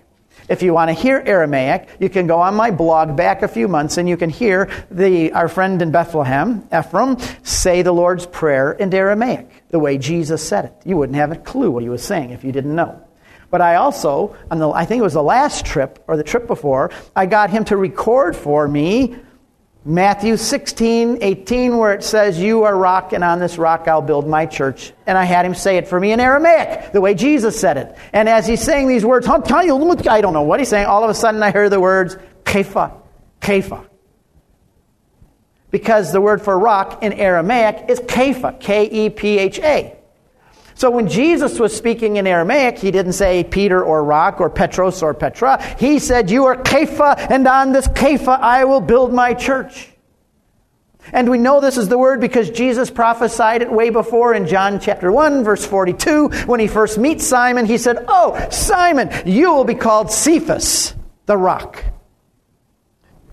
If 0.50 0.64
you 0.64 0.74
want 0.74 0.90
to 0.90 0.94
hear 0.94 1.22
Aramaic, 1.24 1.88
you 2.00 2.10
can 2.10 2.26
go 2.26 2.40
on 2.40 2.56
my 2.56 2.72
blog 2.72 3.16
back 3.16 3.44
a 3.44 3.48
few 3.48 3.68
months 3.68 3.98
and 3.98 4.10
you 4.10 4.18
can 4.18 4.32
hear 4.32 4.68
the, 4.90 5.32
our 5.34 5.48
friend 5.48 5.80
in 5.80 5.92
Bethlehem, 5.92 6.68
Ephraim, 6.76 7.18
say 7.44 7.84
the 7.84 7.92
Lord's 7.92 8.26
Prayer 8.26 8.72
in 8.72 8.92
Aramaic, 8.92 9.48
the 9.70 9.78
way 9.78 10.00
Jesus 10.00 10.46
said 10.46 10.66
it. 10.66 10.74
You 10.86 10.98
wouldn't 10.98 11.18
have 11.18 11.32
a 11.32 11.36
clue 11.36 11.70
what 11.70 11.84
he 11.84 11.90
was 11.90 12.04
saying 12.04 12.32
if 12.32 12.44
you 12.44 12.52
didn't 12.52 12.74
know. 12.74 13.00
But 13.52 13.62
I 13.62 13.76
also, 13.76 14.36
on 14.50 14.58
the, 14.58 14.72
I 14.72 14.86
think 14.86 15.00
it 15.00 15.04
was 15.04 15.14
the 15.14 15.24
last 15.24 15.68
trip 15.68 16.04
or 16.08 16.18
the 16.18 16.24
trip 16.24 16.48
before, 16.48 16.90
I 17.16 17.28
got 17.28 17.52
him 17.52 17.64
to 17.66 17.78
record 17.78 18.36
for 18.36 18.68
me 18.68 19.16
Matthew 19.86 20.36
16, 20.36 21.20
18, 21.22 21.78
where 21.78 21.94
it 21.94 22.04
says, 22.04 22.38
You 22.38 22.64
are 22.64 22.76
rock, 22.76 23.14
and 23.14 23.24
on 23.24 23.40
this 23.40 23.58
rock 23.58 23.88
I'll 23.88 24.02
build 24.02 24.28
my 24.28 24.46
church. 24.46 24.92
And 25.08 25.18
I 25.18 25.24
had 25.24 25.46
him 25.46 25.56
say 25.56 25.78
it 25.78 25.88
for 25.88 26.00
me 26.00 26.12
in 26.12 26.20
Aramaic, 26.20 26.92
the 26.92 27.00
way 27.00 27.14
Jesus 27.14 27.60
said 27.60 27.78
it. 27.78 27.98
And 28.12 28.28
as 28.28 28.46
he's 28.46 28.62
saying 28.62 28.90
these 28.90 29.06
words, 29.06 29.26
I 29.28 29.38
don't 29.40 30.34
know 30.34 30.42
what 30.42 30.60
he's 30.60 30.70
saying, 30.70 30.86
all 30.86 31.04
of 31.04 31.10
a 31.10 31.14
sudden 31.14 31.42
I 31.42 31.52
heard 31.52 31.72
the 31.72 31.80
words, 31.80 32.18
Kepha, 32.44 32.94
Kepha. 33.40 33.86
Because 35.72 36.12
the 36.12 36.20
word 36.20 36.42
for 36.42 36.58
rock 36.58 37.02
in 37.04 37.14
Aramaic 37.14 37.86
is 37.90 38.00
Kepha, 38.02 38.60
K 38.60 39.06
E 39.06 39.10
P 39.10 39.38
H 39.38 39.60
A. 39.60 39.99
So 40.80 40.90
when 40.90 41.10
Jesus 41.10 41.60
was 41.60 41.76
speaking 41.76 42.16
in 42.16 42.26
Aramaic, 42.26 42.80
he 42.80 42.90
didn't 42.90 43.12
say 43.12 43.44
Peter 43.44 43.84
or 43.84 44.02
rock 44.02 44.40
or 44.40 44.50
Petros 44.50 45.04
or 45.04 45.14
Petra. 45.14 45.62
He 45.78 46.00
said, 46.00 46.32
You 46.32 46.46
are 46.46 46.56
Kepha, 46.56 47.18
and 47.30 47.46
on 47.50 47.74
this 47.74 47.90
Kepha 47.90 48.40
I 48.40 48.64
will 48.64 48.80
build 48.80 49.14
my 49.14 49.34
church. 49.34 49.90
And 51.12 51.30
we 51.30 51.38
know 51.38 51.60
this 51.60 51.76
is 51.76 51.90
the 51.90 51.98
word 51.98 52.22
because 52.22 52.50
Jesus 52.50 52.90
prophesied 52.90 53.62
it 53.62 53.70
way 53.70 53.90
before 53.90 54.34
in 54.34 54.48
John 54.48 54.80
chapter 54.80 55.12
1, 55.12 55.44
verse 55.44 55.66
42. 55.66 56.30
When 56.46 56.62
he 56.62 56.68
first 56.68 56.98
meets 56.98 57.28
Simon, 57.28 57.66
he 57.66 57.78
said, 57.78 58.06
Oh, 58.08 58.48
Simon, 58.50 59.10
you 59.26 59.54
will 59.54 59.66
be 59.66 59.76
called 59.76 60.14
Cephas, 60.14 60.96
the 61.26 61.36
rock. 61.36 61.84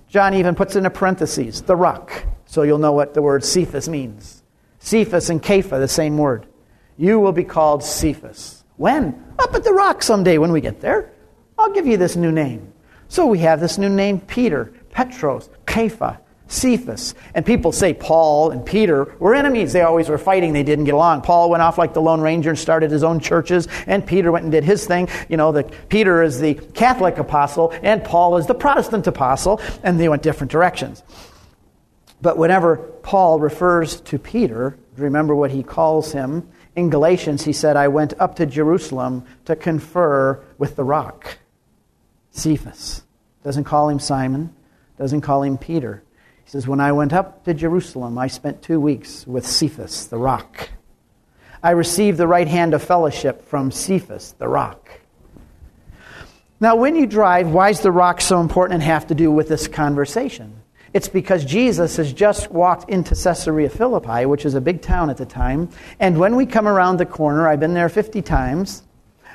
John 0.08 0.34
even 0.34 0.56
puts 0.56 0.74
in 0.74 0.84
a 0.84 0.90
parenthesis, 0.90 1.60
the 1.60 1.76
rock, 1.76 2.26
so 2.46 2.62
you'll 2.62 2.78
know 2.78 2.90
what 2.92 3.14
the 3.14 3.22
word 3.22 3.44
Cephas 3.44 3.88
means. 3.88 4.42
Cephas 4.80 5.30
and 5.30 5.40
Kepha, 5.40 5.78
the 5.78 5.86
same 5.86 6.18
word. 6.18 6.48
You 6.96 7.20
will 7.20 7.32
be 7.32 7.44
called 7.44 7.82
Cephas. 7.82 8.64
When? 8.76 9.24
Up 9.38 9.54
at 9.54 9.64
the 9.64 9.72
rock 9.72 10.02
someday 10.02 10.38
when 10.38 10.52
we 10.52 10.60
get 10.60 10.80
there. 10.80 11.12
I'll 11.58 11.72
give 11.72 11.86
you 11.86 11.96
this 11.96 12.16
new 12.16 12.32
name. 12.32 12.72
So 13.08 13.26
we 13.26 13.38
have 13.40 13.60
this 13.60 13.78
new 13.78 13.88
name 13.88 14.20
Peter, 14.20 14.72
Petros, 14.90 15.48
Kepha, 15.66 16.18
Cephas. 16.48 17.14
And 17.34 17.44
people 17.44 17.72
say 17.72 17.92
Paul 17.94 18.50
and 18.50 18.64
Peter 18.64 19.14
were 19.18 19.34
enemies. 19.34 19.72
They 19.72 19.82
always 19.82 20.08
were 20.08 20.18
fighting. 20.18 20.52
They 20.52 20.62
didn't 20.62 20.84
get 20.84 20.94
along. 20.94 21.22
Paul 21.22 21.50
went 21.50 21.62
off 21.62 21.78
like 21.78 21.94
the 21.94 22.00
Lone 22.00 22.20
Ranger 22.20 22.50
and 22.50 22.58
started 22.58 22.90
his 22.90 23.02
own 23.04 23.20
churches, 23.20 23.68
and 23.86 24.06
Peter 24.06 24.30
went 24.32 24.44
and 24.44 24.52
did 24.52 24.64
his 24.64 24.86
thing. 24.86 25.08
You 25.28 25.36
know, 25.36 25.52
the, 25.52 25.64
Peter 25.88 26.22
is 26.22 26.40
the 26.40 26.54
Catholic 26.54 27.18
apostle, 27.18 27.72
and 27.82 28.02
Paul 28.04 28.36
is 28.36 28.46
the 28.46 28.54
Protestant 28.54 29.06
apostle, 29.06 29.60
and 29.82 29.98
they 29.98 30.08
went 30.08 30.22
different 30.22 30.50
directions. 30.50 31.02
But 32.22 32.38
whenever 32.38 32.76
Paul 32.76 33.38
refers 33.38 34.00
to 34.02 34.18
Peter, 34.18 34.78
remember 34.96 35.34
what 35.34 35.50
he 35.50 35.62
calls 35.62 36.12
him 36.12 36.48
in 36.76 36.90
Galatians, 36.90 37.44
he 37.44 37.54
said, 37.54 37.76
I 37.76 37.88
went 37.88 38.12
up 38.20 38.36
to 38.36 38.46
Jerusalem 38.46 39.24
to 39.46 39.56
confer 39.56 40.44
with 40.58 40.76
the 40.76 40.84
rock. 40.84 41.38
Cephas. 42.30 43.02
Doesn't 43.42 43.64
call 43.64 43.88
him 43.88 43.98
Simon, 43.98 44.54
doesn't 44.98 45.22
call 45.22 45.42
him 45.42 45.56
Peter. 45.56 46.02
He 46.44 46.50
says, 46.50 46.68
When 46.68 46.80
I 46.80 46.92
went 46.92 47.12
up 47.12 47.44
to 47.44 47.54
Jerusalem, 47.54 48.18
I 48.18 48.26
spent 48.26 48.60
two 48.60 48.78
weeks 48.78 49.26
with 49.26 49.46
Cephas, 49.46 50.06
the 50.06 50.18
rock. 50.18 50.70
I 51.62 51.70
received 51.70 52.18
the 52.18 52.26
right 52.26 52.46
hand 52.46 52.74
of 52.74 52.82
fellowship 52.82 53.48
from 53.48 53.70
Cephas, 53.70 54.32
the 54.38 54.48
rock. 54.48 55.00
Now, 56.60 56.76
when 56.76 56.94
you 56.94 57.06
drive, 57.06 57.48
why 57.48 57.70
is 57.70 57.80
the 57.80 57.92
rock 57.92 58.20
so 58.20 58.40
important 58.40 58.74
and 58.74 58.82
have 58.82 59.06
to 59.08 59.14
do 59.14 59.30
with 59.30 59.48
this 59.48 59.66
conversation? 59.66 60.60
It's 60.92 61.08
because 61.08 61.44
Jesus 61.44 61.96
has 61.96 62.12
just 62.12 62.50
walked 62.50 62.88
into 62.88 63.14
Caesarea 63.14 63.68
Philippi, 63.68 64.26
which 64.26 64.44
is 64.44 64.54
a 64.54 64.60
big 64.60 64.82
town 64.82 65.10
at 65.10 65.16
the 65.16 65.26
time. 65.26 65.68
And 66.00 66.18
when 66.18 66.36
we 66.36 66.46
come 66.46 66.66
around 66.66 66.98
the 66.98 67.06
corner, 67.06 67.48
I've 67.48 67.60
been 67.60 67.74
there 67.74 67.88
50 67.88 68.22
times, 68.22 68.82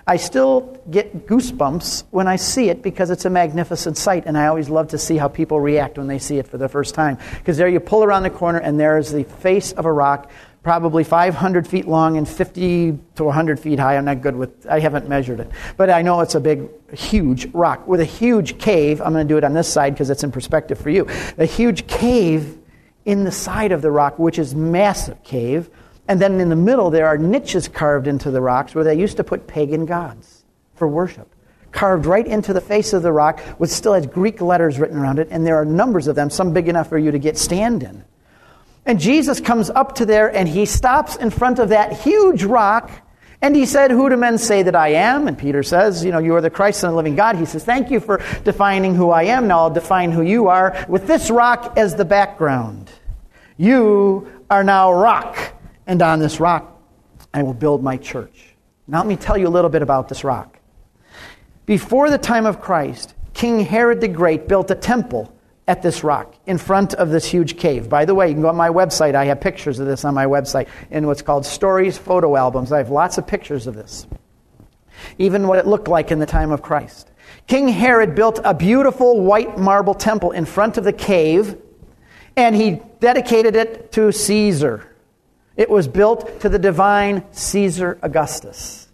I 0.07 0.17
still 0.17 0.81
get 0.89 1.27
goosebumps 1.27 2.05
when 2.09 2.27
I 2.27 2.35
see 2.35 2.69
it 2.69 2.81
because 2.81 3.11
it's 3.11 3.25
a 3.25 3.29
magnificent 3.29 3.97
sight, 3.97 4.23
and 4.25 4.37
I 4.37 4.47
always 4.47 4.67
love 4.67 4.89
to 4.89 4.97
see 4.97 5.17
how 5.17 5.27
people 5.27 5.59
react 5.59 5.97
when 5.97 6.07
they 6.07 6.17
see 6.17 6.37
it 6.37 6.47
for 6.47 6.57
the 6.57 6.67
first 6.67 6.95
time. 6.95 7.17
Because 7.37 7.57
there 7.57 7.67
you 7.67 7.79
pull 7.79 8.03
around 8.03 8.23
the 8.23 8.31
corner, 8.31 8.57
and 8.57 8.79
there 8.79 8.97
is 8.97 9.11
the 9.11 9.23
face 9.23 9.71
of 9.73 9.85
a 9.85 9.91
rock 9.93 10.31
probably 10.63 11.03
500 11.03 11.67
feet 11.67 11.87
long 11.87 12.17
and 12.17 12.27
50 12.27 12.97
to 13.15 13.23
100 13.23 13.59
feet 13.59 13.79
high. 13.79 13.97
I'm 13.97 14.05
not 14.05 14.21
good 14.21 14.35
with, 14.35 14.67
I 14.67 14.79
haven't 14.79 15.09
measured 15.09 15.39
it. 15.39 15.49
But 15.75 15.89
I 15.89 16.01
know 16.03 16.21
it's 16.21 16.35
a 16.35 16.39
big, 16.39 16.69
huge 16.93 17.47
rock 17.53 17.87
with 17.87 17.99
a 17.99 18.05
huge 18.05 18.59
cave. 18.59 19.01
I'm 19.01 19.13
going 19.13 19.27
to 19.27 19.33
do 19.33 19.37
it 19.37 19.43
on 19.43 19.53
this 19.53 19.67
side 19.67 19.93
because 19.93 20.09
it's 20.09 20.23
in 20.23 20.31
perspective 20.31 20.79
for 20.79 20.91
you. 20.91 21.07
A 21.37 21.45
huge 21.45 21.87
cave 21.87 22.59
in 23.05 23.23
the 23.23 23.31
side 23.31 23.71
of 23.71 23.81
the 23.81 23.89
rock, 23.89 24.19
which 24.19 24.37
is 24.37 24.53
massive 24.53 25.23
cave. 25.23 25.69
And 26.07 26.19
then 26.19 26.39
in 26.39 26.49
the 26.49 26.55
middle, 26.55 26.91
there 26.91 27.07
are 27.07 27.17
niches 27.17 27.67
carved 27.67 28.07
into 28.07 28.29
the 28.29 28.41
rocks 28.41 28.75
where 28.75 28.83
they 28.83 28.95
used 28.95 29.17
to 29.17 29.23
put 29.23 29.47
pagan 29.47 29.85
gods 29.85 30.43
for 30.75 30.87
worship. 30.87 31.33
Carved 31.71 32.05
right 32.05 32.27
into 32.27 32.53
the 32.53 32.61
face 32.61 32.93
of 32.93 33.01
the 33.01 33.11
rock, 33.11 33.39
which 33.57 33.71
still 33.71 33.93
has 33.93 34.05
Greek 34.05 34.41
letters 34.41 34.77
written 34.77 34.97
around 34.97 35.19
it, 35.19 35.29
and 35.31 35.47
there 35.47 35.55
are 35.55 35.65
numbers 35.65 36.07
of 36.07 36.15
them, 36.15 36.29
some 36.29 36.53
big 36.53 36.67
enough 36.67 36.89
for 36.89 36.97
you 36.97 37.11
to 37.11 37.19
get 37.19 37.37
stand 37.37 37.81
in. 37.81 38.03
And 38.85 38.99
Jesus 38.99 39.39
comes 39.39 39.69
up 39.69 39.95
to 39.95 40.05
there 40.05 40.35
and 40.35 40.47
he 40.47 40.65
stops 40.65 41.15
in 41.15 41.29
front 41.29 41.59
of 41.59 41.69
that 41.69 41.93
huge 41.93 42.43
rock 42.43 42.89
and 43.41 43.55
he 43.55 43.65
said, 43.65 43.89
Who 43.89 44.09
do 44.09 44.17
men 44.17 44.37
say 44.37 44.63
that 44.63 44.75
I 44.75 44.89
am? 44.89 45.27
And 45.27 45.37
Peter 45.37 45.63
says, 45.63 46.05
You 46.05 46.11
know, 46.11 46.19
you 46.19 46.35
are 46.35 46.41
the 46.41 46.49
Christ, 46.49 46.79
Son 46.79 46.89
of 46.89 46.93
the 46.93 46.97
living 46.97 47.15
God. 47.15 47.35
He 47.35 47.45
says, 47.45 47.63
Thank 47.63 47.89
you 47.89 47.99
for 47.99 48.21
defining 48.43 48.93
who 48.93 49.09
I 49.09 49.23
am. 49.23 49.47
Now 49.47 49.59
I'll 49.59 49.69
define 49.71 50.11
who 50.11 50.21
you 50.21 50.47
are 50.47 50.85
with 50.87 51.07
this 51.07 51.31
rock 51.31 51.73
as 51.77 51.95
the 51.95 52.05
background. 52.05 52.91
You 53.57 54.43
are 54.49 54.63
now 54.63 54.93
rock, 54.93 55.37
and 55.87 56.01
on 56.01 56.19
this 56.19 56.39
rock 56.39 56.79
I 57.33 57.43
will 57.43 57.53
build 57.53 57.83
my 57.83 57.97
church. 57.97 58.55
Now 58.87 58.99
let 58.99 59.07
me 59.07 59.15
tell 59.15 59.37
you 59.37 59.47
a 59.47 59.49
little 59.49 59.69
bit 59.69 59.81
about 59.81 60.07
this 60.07 60.23
rock. 60.23 60.59
Before 61.65 62.09
the 62.09 62.17
time 62.17 62.45
of 62.45 62.61
Christ, 62.61 63.15
King 63.33 63.61
Herod 63.61 64.01
the 64.01 64.07
Great 64.07 64.47
built 64.47 64.69
a 64.69 64.75
temple 64.75 65.33
at 65.71 65.81
this 65.81 66.03
rock 66.03 66.35
in 66.45 66.57
front 66.57 66.93
of 66.95 67.11
this 67.11 67.25
huge 67.25 67.57
cave. 67.57 67.87
By 67.87 68.03
the 68.03 68.13
way, 68.13 68.27
you 68.27 68.33
can 68.33 68.41
go 68.41 68.49
on 68.49 68.57
my 68.57 68.67
website. 68.67 69.15
I 69.15 69.23
have 69.25 69.39
pictures 69.39 69.79
of 69.79 69.87
this 69.87 70.03
on 70.03 70.13
my 70.13 70.25
website 70.25 70.67
in 70.89 71.07
what's 71.07 71.21
called 71.21 71.45
Stories 71.45 71.97
Photo 71.97 72.35
Albums. 72.35 72.73
I 72.73 72.79
have 72.79 72.89
lots 72.89 73.17
of 73.17 73.25
pictures 73.25 73.67
of 73.67 73.73
this, 73.73 74.05
even 75.17 75.47
what 75.47 75.59
it 75.59 75.65
looked 75.65 75.87
like 75.87 76.11
in 76.11 76.19
the 76.19 76.25
time 76.25 76.51
of 76.51 76.61
Christ. 76.61 77.09
King 77.47 77.69
Herod 77.69 78.15
built 78.15 78.41
a 78.43 78.53
beautiful 78.53 79.21
white 79.21 79.57
marble 79.57 79.93
temple 79.93 80.31
in 80.31 80.43
front 80.43 80.77
of 80.77 80.83
the 80.83 80.91
cave, 80.91 81.55
and 82.35 82.53
he 82.53 82.81
dedicated 82.99 83.55
it 83.55 83.93
to 83.93 84.11
Caesar. 84.11 84.93
It 85.55 85.69
was 85.69 85.87
built 85.87 86.41
to 86.41 86.49
the 86.49 86.59
divine 86.59 87.23
Caesar 87.31 87.97
Augustus. 88.01 88.89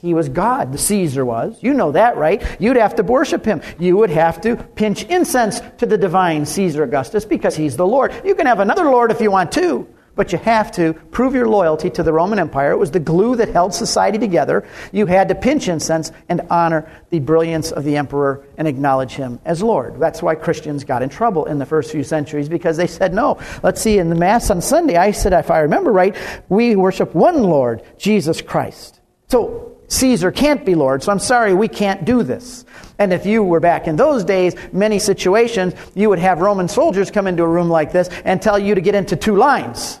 He 0.00 0.14
was 0.14 0.28
God, 0.28 0.72
the 0.72 0.78
Caesar 0.78 1.24
was. 1.24 1.60
You 1.60 1.74
know 1.74 1.90
that, 1.92 2.16
right? 2.16 2.42
You'd 2.60 2.76
have 2.76 2.94
to 2.96 3.02
worship 3.02 3.44
him. 3.44 3.60
You 3.80 3.96
would 3.96 4.10
have 4.10 4.40
to 4.42 4.56
pinch 4.56 5.02
incense 5.04 5.60
to 5.78 5.86
the 5.86 5.98
divine 5.98 6.46
Caesar 6.46 6.84
Augustus 6.84 7.24
because 7.24 7.56
he's 7.56 7.76
the 7.76 7.86
Lord. 7.86 8.12
You 8.24 8.36
can 8.36 8.46
have 8.46 8.60
another 8.60 8.84
Lord 8.84 9.10
if 9.10 9.20
you 9.20 9.32
want 9.32 9.50
to, 9.52 9.88
but 10.14 10.30
you 10.30 10.38
have 10.38 10.70
to 10.72 10.92
prove 10.92 11.34
your 11.34 11.48
loyalty 11.48 11.90
to 11.90 12.04
the 12.04 12.12
Roman 12.12 12.38
Empire. 12.38 12.70
It 12.70 12.76
was 12.76 12.92
the 12.92 13.00
glue 13.00 13.34
that 13.36 13.48
held 13.48 13.74
society 13.74 14.18
together. 14.18 14.64
You 14.92 15.06
had 15.06 15.28
to 15.30 15.34
pinch 15.34 15.66
incense 15.66 16.12
and 16.28 16.42
honor 16.48 16.88
the 17.10 17.18
brilliance 17.18 17.72
of 17.72 17.82
the 17.82 17.96
emperor 17.96 18.44
and 18.56 18.68
acknowledge 18.68 19.12
him 19.12 19.40
as 19.44 19.64
Lord. 19.64 19.98
That's 19.98 20.22
why 20.22 20.36
Christians 20.36 20.84
got 20.84 21.02
in 21.02 21.08
trouble 21.08 21.46
in 21.46 21.58
the 21.58 21.66
first 21.66 21.90
few 21.90 22.04
centuries 22.04 22.48
because 22.48 22.76
they 22.76 22.86
said, 22.86 23.12
no, 23.12 23.40
let's 23.64 23.80
see, 23.80 23.98
in 23.98 24.10
the 24.10 24.14
Mass 24.16 24.48
on 24.50 24.60
Sunday, 24.60 24.96
I 24.96 25.10
said, 25.10 25.32
if 25.32 25.50
I 25.50 25.58
remember 25.58 25.90
right, 25.90 26.16
we 26.48 26.76
worship 26.76 27.16
one 27.16 27.42
Lord, 27.42 27.82
Jesus 27.96 28.40
Christ. 28.40 29.00
So 29.26 29.77
Caesar 29.88 30.30
can't 30.30 30.64
be 30.64 30.74
Lord, 30.74 31.02
so 31.02 31.10
I'm 31.10 31.18
sorry, 31.18 31.54
we 31.54 31.68
can't 31.68 32.04
do 32.04 32.22
this. 32.22 32.64
And 32.98 33.12
if 33.12 33.26
you 33.26 33.42
were 33.42 33.60
back 33.60 33.86
in 33.86 33.96
those 33.96 34.24
days, 34.24 34.54
many 34.72 34.98
situations, 34.98 35.74
you 35.94 36.10
would 36.10 36.18
have 36.18 36.40
Roman 36.40 36.68
soldiers 36.68 37.10
come 37.10 37.26
into 37.26 37.42
a 37.42 37.48
room 37.48 37.68
like 37.68 37.92
this 37.92 38.08
and 38.24 38.40
tell 38.40 38.58
you 38.58 38.74
to 38.74 38.80
get 38.80 38.94
into 38.94 39.16
two 39.16 39.36
lines. 39.36 40.00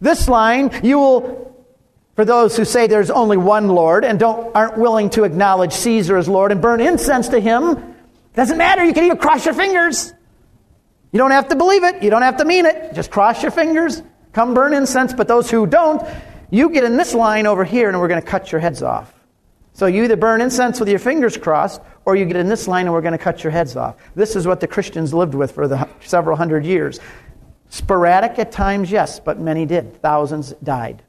This 0.00 0.28
line, 0.28 0.70
you 0.82 0.98
will, 0.98 1.54
for 2.16 2.24
those 2.24 2.56
who 2.56 2.64
say 2.64 2.86
there's 2.86 3.10
only 3.10 3.36
one 3.36 3.68
Lord 3.68 4.04
and 4.04 4.18
don't, 4.18 4.54
aren't 4.54 4.78
willing 4.78 5.10
to 5.10 5.24
acknowledge 5.24 5.72
Caesar 5.72 6.16
as 6.16 6.28
Lord 6.28 6.52
and 6.52 6.62
burn 6.62 6.80
incense 6.80 7.28
to 7.28 7.40
him, 7.40 7.94
doesn't 8.34 8.58
matter. 8.58 8.84
You 8.84 8.92
can 8.92 9.04
even 9.04 9.18
cross 9.18 9.44
your 9.44 9.54
fingers. 9.54 10.12
You 11.12 11.18
don't 11.18 11.30
have 11.30 11.48
to 11.48 11.56
believe 11.56 11.84
it. 11.84 12.02
You 12.02 12.10
don't 12.10 12.22
have 12.22 12.38
to 12.38 12.44
mean 12.44 12.66
it. 12.66 12.94
Just 12.94 13.10
cross 13.10 13.42
your 13.42 13.52
fingers. 13.52 14.02
Come 14.32 14.54
burn 14.54 14.74
incense. 14.74 15.12
But 15.12 15.28
those 15.28 15.48
who 15.48 15.66
don't, 15.66 16.02
you 16.50 16.70
get 16.70 16.84
in 16.84 16.96
this 16.96 17.14
line 17.14 17.46
over 17.46 17.64
here 17.64 17.88
and 17.88 17.98
we're 17.98 18.08
going 18.08 18.20
to 18.20 18.26
cut 18.26 18.52
your 18.52 18.60
heads 18.60 18.82
off. 18.82 19.14
So 19.72 19.86
you 19.86 20.04
either 20.04 20.16
burn 20.16 20.40
incense 20.40 20.78
with 20.78 20.88
your 20.88 20.98
fingers 20.98 21.36
crossed 21.36 21.80
or 22.04 22.14
you 22.14 22.24
get 22.26 22.36
in 22.36 22.48
this 22.48 22.68
line 22.68 22.86
and 22.86 22.94
we're 22.94 23.00
going 23.00 23.12
to 23.12 23.18
cut 23.18 23.42
your 23.42 23.50
heads 23.50 23.76
off. 23.76 23.96
This 24.14 24.36
is 24.36 24.46
what 24.46 24.60
the 24.60 24.68
Christians 24.68 25.12
lived 25.12 25.34
with 25.34 25.52
for 25.52 25.66
the 25.66 25.88
several 26.00 26.36
hundred 26.36 26.64
years. 26.64 27.00
Sporadic 27.70 28.38
at 28.38 28.52
times, 28.52 28.90
yes, 28.90 29.18
but 29.18 29.40
many 29.40 29.66
did. 29.66 30.00
Thousands 30.00 30.52
died. 30.62 31.02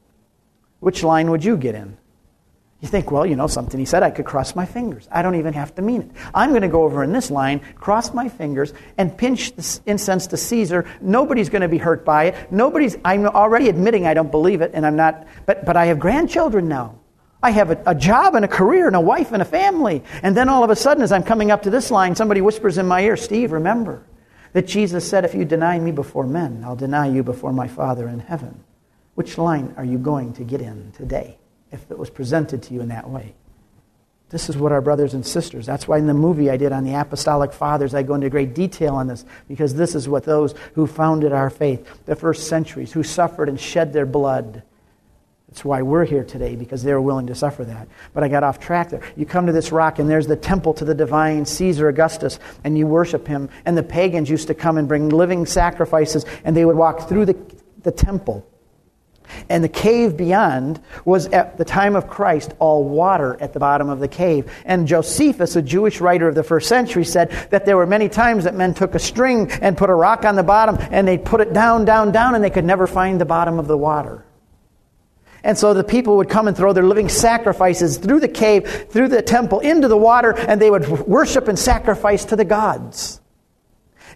Which 0.80 1.04
line 1.04 1.30
would 1.30 1.44
you 1.44 1.56
get 1.56 1.76
in? 1.76 1.96
You 2.80 2.88
think, 2.88 3.10
well, 3.10 3.24
you 3.24 3.36
know 3.36 3.46
something. 3.46 3.80
He 3.80 3.86
said 3.86 4.02
I 4.02 4.10
could 4.10 4.26
cross 4.26 4.54
my 4.54 4.66
fingers. 4.66 5.08
I 5.10 5.22
don't 5.22 5.36
even 5.36 5.54
have 5.54 5.74
to 5.76 5.82
mean 5.82 6.02
it. 6.02 6.10
I'm 6.34 6.50
going 6.50 6.62
to 6.62 6.68
go 6.68 6.82
over 6.82 7.02
in 7.02 7.12
this 7.12 7.30
line, 7.30 7.60
cross 7.74 8.12
my 8.12 8.28
fingers, 8.28 8.74
and 8.98 9.16
pinch 9.16 9.56
the 9.56 9.80
incense 9.86 10.26
to 10.28 10.36
Caesar. 10.36 10.84
Nobody's 11.00 11.48
going 11.48 11.62
to 11.62 11.68
be 11.68 11.78
hurt 11.78 12.04
by 12.04 12.24
it. 12.24 12.52
Nobody's. 12.52 12.96
I'm 13.02 13.24
already 13.24 13.70
admitting 13.70 14.06
I 14.06 14.12
don't 14.12 14.30
believe 14.30 14.60
it, 14.60 14.72
and 14.74 14.84
I'm 14.84 14.94
not. 14.94 15.26
But 15.46 15.64
but 15.64 15.76
I 15.76 15.86
have 15.86 15.98
grandchildren 15.98 16.68
now. 16.68 16.98
I 17.42 17.50
have 17.50 17.70
a, 17.70 17.82
a, 17.86 17.94
job 17.94 18.34
and 18.34 18.44
a 18.44 18.48
career 18.48 18.86
and 18.86 18.96
a 18.96 19.00
wife 19.00 19.32
and 19.32 19.40
a 19.40 19.44
family. 19.44 20.02
And 20.22 20.36
then 20.36 20.48
all 20.48 20.64
of 20.64 20.70
a 20.70 20.76
sudden, 20.76 21.02
as 21.02 21.12
I'm 21.12 21.22
coming 21.22 21.50
up 21.50 21.62
to 21.62 21.70
this 21.70 21.90
line, 21.90 22.16
somebody 22.16 22.40
whispers 22.40 22.76
in 22.76 22.88
my 22.88 23.02
ear, 23.02 23.16
Steve, 23.16 23.52
remember, 23.52 24.04
that 24.52 24.66
Jesus 24.66 25.08
said, 25.08 25.24
If 25.24 25.34
you 25.34 25.44
deny 25.44 25.78
me 25.78 25.92
before 25.92 26.26
men, 26.26 26.62
I'll 26.64 26.76
deny 26.76 27.08
you 27.08 27.22
before 27.22 27.52
my 27.52 27.68
Father 27.68 28.08
in 28.08 28.20
heaven. 28.20 28.64
Which 29.14 29.38
line 29.38 29.74
are 29.76 29.84
you 29.84 29.96
going 29.96 30.34
to 30.34 30.44
get 30.44 30.60
in 30.60 30.92
today 30.92 31.38
if 31.72 31.90
it 31.90 31.98
was 31.98 32.10
presented 32.10 32.62
to 32.64 32.74
you 32.74 32.80
in 32.80 32.88
that 32.88 33.08
way? 33.08 33.34
This 34.28 34.48
is 34.48 34.56
what 34.56 34.72
our 34.72 34.80
brothers 34.80 35.14
and 35.14 35.24
sisters, 35.24 35.66
that's 35.66 35.86
why 35.86 35.98
in 35.98 36.08
the 36.08 36.14
movie 36.14 36.50
I 36.50 36.56
did 36.56 36.72
on 36.72 36.82
the 36.82 36.94
Apostolic 36.94 37.52
Fathers, 37.52 37.94
I 37.94 38.02
go 38.02 38.14
into 38.14 38.28
great 38.28 38.54
detail 38.54 38.96
on 38.96 39.06
this, 39.06 39.24
because 39.46 39.74
this 39.74 39.94
is 39.94 40.08
what 40.08 40.24
those 40.24 40.54
who 40.74 40.88
founded 40.88 41.32
our 41.32 41.48
faith, 41.48 42.04
the 42.06 42.16
first 42.16 42.48
centuries, 42.48 42.92
who 42.92 43.04
suffered 43.04 43.48
and 43.48 43.60
shed 43.60 43.92
their 43.92 44.06
blood, 44.06 44.64
that's 45.48 45.64
why 45.64 45.80
we're 45.82 46.04
here 46.04 46.24
today, 46.24 46.56
because 46.56 46.82
they 46.82 46.92
were 46.92 47.00
willing 47.00 47.28
to 47.28 47.34
suffer 47.34 47.64
that. 47.64 47.88
But 48.12 48.24
I 48.24 48.28
got 48.28 48.42
off 48.42 48.58
track 48.58 48.90
there. 48.90 49.00
You 49.16 49.24
come 49.24 49.46
to 49.46 49.52
this 49.52 49.70
rock, 49.72 49.98
and 49.98 50.10
there's 50.10 50.26
the 50.26 50.36
temple 50.36 50.74
to 50.74 50.84
the 50.84 50.94
divine 50.94 51.46
Caesar 51.46 51.88
Augustus, 51.88 52.38
and 52.64 52.76
you 52.76 52.86
worship 52.86 53.26
him. 53.26 53.48
And 53.64 53.74
the 53.74 53.82
pagans 53.82 54.28
used 54.28 54.48
to 54.48 54.54
come 54.54 54.76
and 54.76 54.88
bring 54.88 55.08
living 55.08 55.46
sacrifices, 55.46 56.26
and 56.44 56.56
they 56.56 56.64
would 56.64 56.76
walk 56.76 57.08
through 57.08 57.26
the, 57.26 57.36
the 57.82 57.92
temple. 57.92 58.46
And 59.48 59.62
the 59.62 59.68
cave 59.68 60.16
beyond 60.16 60.80
was, 61.04 61.26
at 61.28 61.56
the 61.58 61.64
time 61.64 61.96
of 61.96 62.08
Christ, 62.08 62.54
all 62.58 62.84
water 62.84 63.36
at 63.40 63.52
the 63.52 63.60
bottom 63.60 63.88
of 63.88 64.00
the 64.00 64.08
cave. 64.08 64.50
And 64.64 64.86
Josephus, 64.86 65.56
a 65.56 65.62
Jewish 65.62 66.00
writer 66.00 66.28
of 66.28 66.34
the 66.34 66.42
first 66.42 66.68
century, 66.68 67.04
said 67.04 67.30
that 67.50 67.66
there 67.66 67.76
were 67.76 67.86
many 67.86 68.08
times 68.08 68.44
that 68.44 68.54
men 68.54 68.74
took 68.74 68.94
a 68.94 68.98
string 68.98 69.50
and 69.50 69.76
put 69.76 69.90
a 69.90 69.94
rock 69.94 70.24
on 70.24 70.36
the 70.36 70.42
bottom, 70.42 70.78
and 70.90 71.06
they'd 71.06 71.24
put 71.24 71.40
it 71.40 71.52
down, 71.52 71.84
down, 71.84 72.12
down, 72.12 72.34
and 72.34 72.42
they 72.42 72.50
could 72.50 72.64
never 72.64 72.86
find 72.86 73.20
the 73.20 73.24
bottom 73.24 73.58
of 73.58 73.66
the 73.66 73.76
water. 73.76 74.24
And 75.44 75.56
so 75.56 75.74
the 75.74 75.84
people 75.84 76.16
would 76.16 76.28
come 76.28 76.48
and 76.48 76.56
throw 76.56 76.72
their 76.72 76.82
living 76.82 77.08
sacrifices 77.08 77.98
through 77.98 78.18
the 78.20 78.28
cave, 78.28 78.88
through 78.90 79.08
the 79.08 79.22
temple, 79.22 79.60
into 79.60 79.86
the 79.86 79.96
water, 79.96 80.32
and 80.32 80.60
they 80.60 80.70
would 80.70 80.88
worship 80.88 81.46
and 81.46 81.56
sacrifice 81.56 82.24
to 82.26 82.36
the 82.36 82.44
gods. 82.44 83.20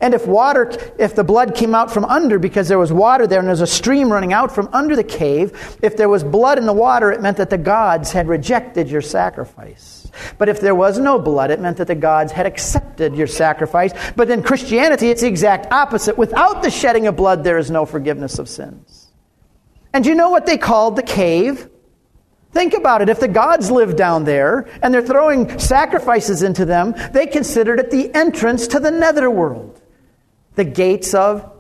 And 0.00 0.14
if 0.14 0.26
water, 0.26 0.72
if 0.98 1.14
the 1.14 1.24
blood 1.24 1.54
came 1.54 1.74
out 1.74 1.92
from 1.92 2.06
under 2.06 2.38
because 2.38 2.68
there 2.68 2.78
was 2.78 2.90
water 2.90 3.26
there 3.26 3.38
and 3.38 3.46
there's 3.46 3.60
a 3.60 3.66
stream 3.66 4.10
running 4.10 4.32
out 4.32 4.54
from 4.54 4.68
under 4.72 4.96
the 4.96 5.04
cave, 5.04 5.78
if 5.82 5.96
there 5.96 6.08
was 6.08 6.24
blood 6.24 6.56
in 6.56 6.64
the 6.64 6.72
water, 6.72 7.12
it 7.12 7.20
meant 7.20 7.36
that 7.36 7.50
the 7.50 7.58
gods 7.58 8.10
had 8.10 8.26
rejected 8.26 8.88
your 8.88 9.02
sacrifice. 9.02 10.10
But 10.38 10.48
if 10.48 10.60
there 10.60 10.74
was 10.74 10.98
no 10.98 11.18
blood, 11.18 11.50
it 11.50 11.60
meant 11.60 11.76
that 11.76 11.86
the 11.86 11.94
gods 11.94 12.32
had 12.32 12.46
accepted 12.46 13.14
your 13.14 13.26
sacrifice. 13.26 13.92
But 14.16 14.30
in 14.30 14.42
Christianity, 14.42 15.10
it's 15.10 15.20
the 15.20 15.28
exact 15.28 15.70
opposite. 15.70 16.16
Without 16.16 16.62
the 16.62 16.70
shedding 16.70 17.06
of 17.06 17.16
blood, 17.16 17.44
there 17.44 17.58
is 17.58 17.70
no 17.70 17.84
forgiveness 17.84 18.38
of 18.38 18.48
sins. 18.48 19.08
And 19.92 20.06
you 20.06 20.14
know 20.14 20.30
what 20.30 20.46
they 20.46 20.56
called 20.56 20.96
the 20.96 21.02
cave? 21.02 21.68
Think 22.52 22.74
about 22.74 23.02
it. 23.02 23.08
If 23.08 23.20
the 23.20 23.28
gods 23.28 23.70
lived 23.70 23.96
down 23.96 24.24
there 24.24 24.68
and 24.82 24.92
they're 24.92 25.06
throwing 25.06 25.58
sacrifices 25.58 26.42
into 26.42 26.64
them, 26.64 26.94
they 27.12 27.26
considered 27.26 27.78
it 27.78 27.90
the 27.90 28.12
entrance 28.14 28.66
to 28.68 28.80
the 28.80 28.90
netherworld. 28.90 29.79
The 30.60 30.64
gates 30.64 31.14
of. 31.14 31.50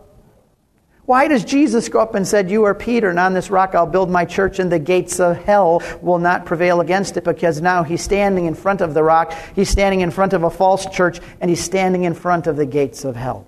Why 1.06 1.26
does 1.26 1.42
Jesus 1.42 1.88
go 1.88 2.00
up 2.00 2.14
and 2.14 2.28
said, 2.28 2.50
You 2.50 2.64
are 2.64 2.74
Peter, 2.74 3.08
and 3.08 3.18
on 3.18 3.32
this 3.32 3.48
rock 3.48 3.74
I'll 3.74 3.86
build 3.86 4.10
my 4.10 4.26
church, 4.26 4.58
and 4.58 4.70
the 4.70 4.78
gates 4.78 5.18
of 5.20 5.42
hell 5.42 5.82
will 6.02 6.18
not 6.18 6.44
prevail 6.44 6.82
against 6.82 7.16
it? 7.16 7.24
Because 7.24 7.62
now 7.62 7.82
he's 7.82 8.02
standing 8.02 8.44
in 8.44 8.54
front 8.54 8.82
of 8.82 8.92
the 8.92 9.02
rock, 9.02 9.32
he's 9.56 9.70
standing 9.70 10.02
in 10.02 10.10
front 10.10 10.34
of 10.34 10.42
a 10.42 10.50
false 10.50 10.84
church, 10.84 11.18
and 11.40 11.48
he's 11.48 11.64
standing 11.64 12.04
in 12.04 12.12
front 12.12 12.46
of 12.46 12.56
the 12.56 12.66
gates 12.66 13.06
of 13.06 13.16
hell. 13.16 13.46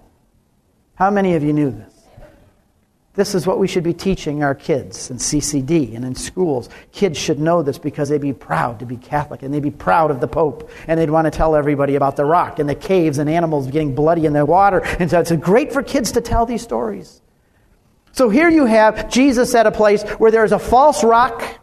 How 0.95 1.11
many 1.11 1.35
of 1.35 1.43
you 1.43 1.53
knew 1.53 1.71
this? 1.71 1.92
This 3.15 3.35
is 3.35 3.47
what 3.47 3.59
we 3.59 3.69
should 3.69 3.85
be 3.85 3.93
teaching 3.93 4.43
our 4.43 4.55
kids 4.55 5.11
in 5.11 5.19
CCD 5.19 5.95
and 5.95 6.03
in 6.03 6.15
schools. 6.15 6.71
Kids 6.93 7.19
should 7.19 7.39
know 7.39 7.63
this 7.63 7.79
because 7.79 8.09
they'd 8.09 8.23
be 8.23 8.33
proud 8.33 8.79
to 8.79 8.87
be 8.87 8.97
Catholic 8.97 9.43
and 9.43 9.53
they'd 9.53 9.63
be 9.63 9.71
proud 9.71 10.11
of 10.11 10.21
the 10.21 10.29
Pope 10.29 10.71
and 10.87 10.99
they'd 10.99 11.11
want 11.11 11.27
to 11.27 11.31
tell 11.31 11.55
everybody 11.55 11.95
about 11.95 12.17
the 12.17 12.25
rock 12.25 12.59
and 12.59 12.67
the 12.67 12.75
caves 12.75 13.19
and 13.19 13.29
animals 13.29 13.67
getting 13.67 13.95
bloody 13.95 14.25
in 14.25 14.33
the 14.33 14.47
water. 14.47 14.81
And 14.99 15.11
so 15.11 15.21
it's 15.21 15.33
great 15.33 15.75
for 15.75 15.83
kids 15.83 16.13
to 16.13 16.23
tell 16.23 16.47
these 16.47 16.63
stories. 16.63 17.21
So 18.13 18.31
here 18.31 18.49
you 18.49 18.65
have 18.65 19.11
Jesus 19.11 19.55
at 19.55 19.67
a 19.67 19.71
place 19.71 20.03
where 20.13 20.31
there's 20.31 20.53
a 20.53 20.59
false 20.59 21.05
rock 21.05 21.61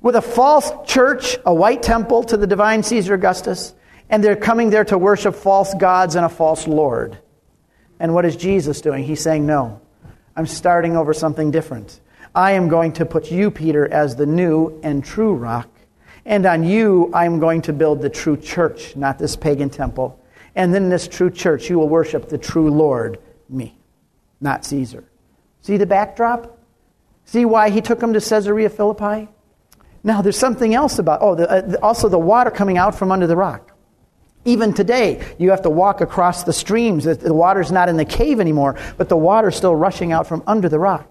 with 0.00 0.16
a 0.16 0.22
false 0.22 0.72
church, 0.86 1.36
a 1.44 1.52
white 1.52 1.82
temple 1.82 2.22
to 2.24 2.38
the 2.38 2.46
divine 2.46 2.82
Caesar 2.82 3.14
Augustus, 3.14 3.74
and 4.08 4.24
they're 4.24 4.36
coming 4.36 4.70
there 4.70 4.84
to 4.86 4.96
worship 4.96 5.34
false 5.34 5.74
gods 5.74 6.14
and 6.14 6.24
a 6.24 6.30
false 6.30 6.66
Lord. 6.66 7.18
And 8.00 8.14
what 8.14 8.24
is 8.24 8.36
Jesus 8.36 8.80
doing? 8.80 9.04
He's 9.04 9.20
saying, 9.20 9.46
No. 9.46 9.81
I'm 10.36 10.46
starting 10.46 10.96
over 10.96 11.12
something 11.12 11.50
different. 11.50 12.00
I 12.34 12.52
am 12.52 12.68
going 12.68 12.92
to 12.94 13.04
put 13.04 13.30
you, 13.30 13.50
Peter, 13.50 13.86
as 13.92 14.16
the 14.16 14.26
new 14.26 14.80
and 14.82 15.04
true 15.04 15.34
rock. 15.34 15.68
And 16.24 16.46
on 16.46 16.64
you, 16.64 17.10
I 17.12 17.26
am 17.26 17.38
going 17.40 17.62
to 17.62 17.72
build 17.72 18.00
the 18.00 18.08
true 18.08 18.36
church, 18.36 18.96
not 18.96 19.18
this 19.18 19.36
pagan 19.36 19.68
temple. 19.68 20.18
And 20.54 20.74
in 20.74 20.88
this 20.88 21.08
true 21.08 21.30
church, 21.30 21.68
you 21.68 21.78
will 21.78 21.88
worship 21.88 22.28
the 22.28 22.38
true 22.38 22.70
Lord, 22.70 23.18
me, 23.48 23.76
not 24.40 24.64
Caesar. 24.64 25.04
See 25.60 25.76
the 25.76 25.86
backdrop? 25.86 26.58
See 27.24 27.44
why 27.44 27.70
he 27.70 27.80
took 27.80 28.02
him 28.02 28.12
to 28.12 28.20
Caesarea 28.20 28.70
Philippi? 28.70 29.28
Now, 30.04 30.22
there's 30.22 30.38
something 30.38 30.74
else 30.74 30.98
about, 30.98 31.20
oh, 31.22 31.34
the, 31.34 31.48
uh, 31.48 31.76
also 31.82 32.08
the 32.08 32.18
water 32.18 32.50
coming 32.50 32.76
out 32.76 32.94
from 32.94 33.12
under 33.12 33.26
the 33.26 33.36
rock. 33.36 33.71
Even 34.44 34.74
today, 34.74 35.24
you 35.38 35.50
have 35.50 35.62
to 35.62 35.70
walk 35.70 36.00
across 36.00 36.42
the 36.42 36.52
streams. 36.52 37.04
The 37.04 37.32
water's 37.32 37.70
not 37.70 37.88
in 37.88 37.96
the 37.96 38.04
cave 38.04 38.40
anymore, 38.40 38.76
but 38.96 39.08
the 39.08 39.16
water's 39.16 39.56
still 39.56 39.76
rushing 39.76 40.10
out 40.12 40.26
from 40.26 40.42
under 40.46 40.68
the 40.68 40.80
rock. 40.80 41.08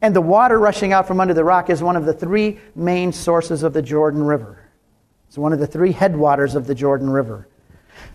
And 0.00 0.16
the 0.16 0.20
water 0.20 0.58
rushing 0.58 0.92
out 0.92 1.06
from 1.06 1.20
under 1.20 1.34
the 1.34 1.44
rock 1.44 1.70
is 1.70 1.80
one 1.80 1.94
of 1.94 2.04
the 2.04 2.12
three 2.12 2.58
main 2.74 3.12
sources 3.12 3.62
of 3.62 3.72
the 3.72 3.82
Jordan 3.82 4.24
River. 4.24 4.58
It's 5.28 5.38
one 5.38 5.52
of 5.52 5.60
the 5.60 5.66
three 5.66 5.92
headwaters 5.92 6.56
of 6.56 6.66
the 6.66 6.74
Jordan 6.74 7.08
River. 7.08 7.46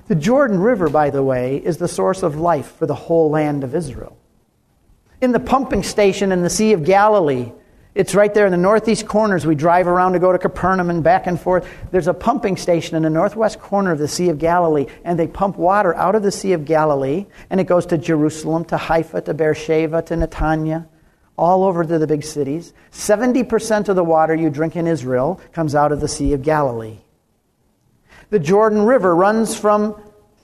The 0.09 0.15
Jordan 0.15 0.59
River, 0.59 0.89
by 0.89 1.09
the 1.09 1.23
way, 1.23 1.57
is 1.57 1.77
the 1.77 1.87
source 1.87 2.23
of 2.23 2.35
life 2.35 2.75
for 2.75 2.85
the 2.85 2.95
whole 2.95 3.29
land 3.29 3.63
of 3.63 3.73
Israel. 3.73 4.17
In 5.21 5.31
the 5.31 5.39
pumping 5.39 5.83
station 5.83 6.33
in 6.33 6.43
the 6.43 6.49
Sea 6.49 6.73
of 6.73 6.83
Galilee, 6.83 7.53
it's 7.97 8.13
right 8.13 8.31
there 8.31 8.45
in 8.45 8.51
the 8.51 8.57
northeast 8.57 9.07
corners. 9.07 9.47
We 9.47 9.55
drive 9.55 9.87
around 9.87 10.13
to 10.13 10.19
go 10.19 10.31
to 10.31 10.37
Capernaum 10.37 10.91
and 10.91 11.03
back 11.03 11.25
and 11.25 11.41
forth. 11.41 11.67
There's 11.89 12.07
a 12.07 12.13
pumping 12.13 12.55
station 12.55 12.95
in 12.95 13.01
the 13.01 13.09
northwest 13.09 13.59
corner 13.59 13.91
of 13.91 13.97
the 13.97 14.07
Sea 14.07 14.29
of 14.29 14.37
Galilee, 14.37 14.85
and 15.03 15.17
they 15.17 15.25
pump 15.25 15.57
water 15.57 15.95
out 15.95 16.13
of 16.13 16.21
the 16.21 16.31
Sea 16.31 16.53
of 16.53 16.63
Galilee, 16.63 17.25
and 17.49 17.59
it 17.59 17.63
goes 17.63 17.87
to 17.87 17.97
Jerusalem, 17.97 18.65
to 18.65 18.77
Haifa, 18.77 19.21
to 19.21 19.33
Beersheba, 19.33 20.03
to 20.03 20.13
Netanya, 20.13 20.87
all 21.35 21.63
over 21.63 21.83
to 21.83 21.97
the 21.97 22.05
big 22.05 22.23
cities. 22.23 22.71
70% 22.91 23.89
of 23.89 23.95
the 23.95 24.03
water 24.03 24.35
you 24.35 24.51
drink 24.51 24.75
in 24.75 24.85
Israel 24.85 25.41
comes 25.51 25.73
out 25.73 25.91
of 25.91 25.99
the 25.99 26.07
Sea 26.07 26.33
of 26.33 26.43
Galilee. 26.43 26.99
The 28.29 28.39
Jordan 28.39 28.83
River 28.83 29.15
runs 29.15 29.57
from 29.57 29.99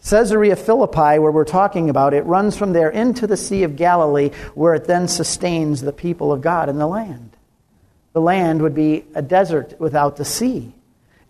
Caesarea 0.10 0.56
Philippi, 0.56 1.20
where 1.20 1.32
we're 1.32 1.46
talking 1.46 1.92
about, 1.92 2.16
it 2.16 2.26
runs 2.26 2.58
from 2.58 2.74
there 2.74 2.90
into 2.90 3.28
the 3.28 3.38
Sea 3.38 3.62
of 3.62 3.76
Galilee, 3.76 4.32
where 4.56 4.74
it 4.74 4.86
then 4.86 5.08
sustains 5.08 5.82
the 5.82 5.94
people 5.94 6.32
of 6.32 6.42
God 6.42 6.68
in 6.68 6.80
the 6.80 6.88
land. 6.88 7.33
The 8.14 8.22
land 8.22 8.62
would 8.62 8.76
be 8.76 9.06
a 9.16 9.22
desert 9.22 9.76
without 9.80 10.16
the 10.16 10.26
sea. 10.26 10.74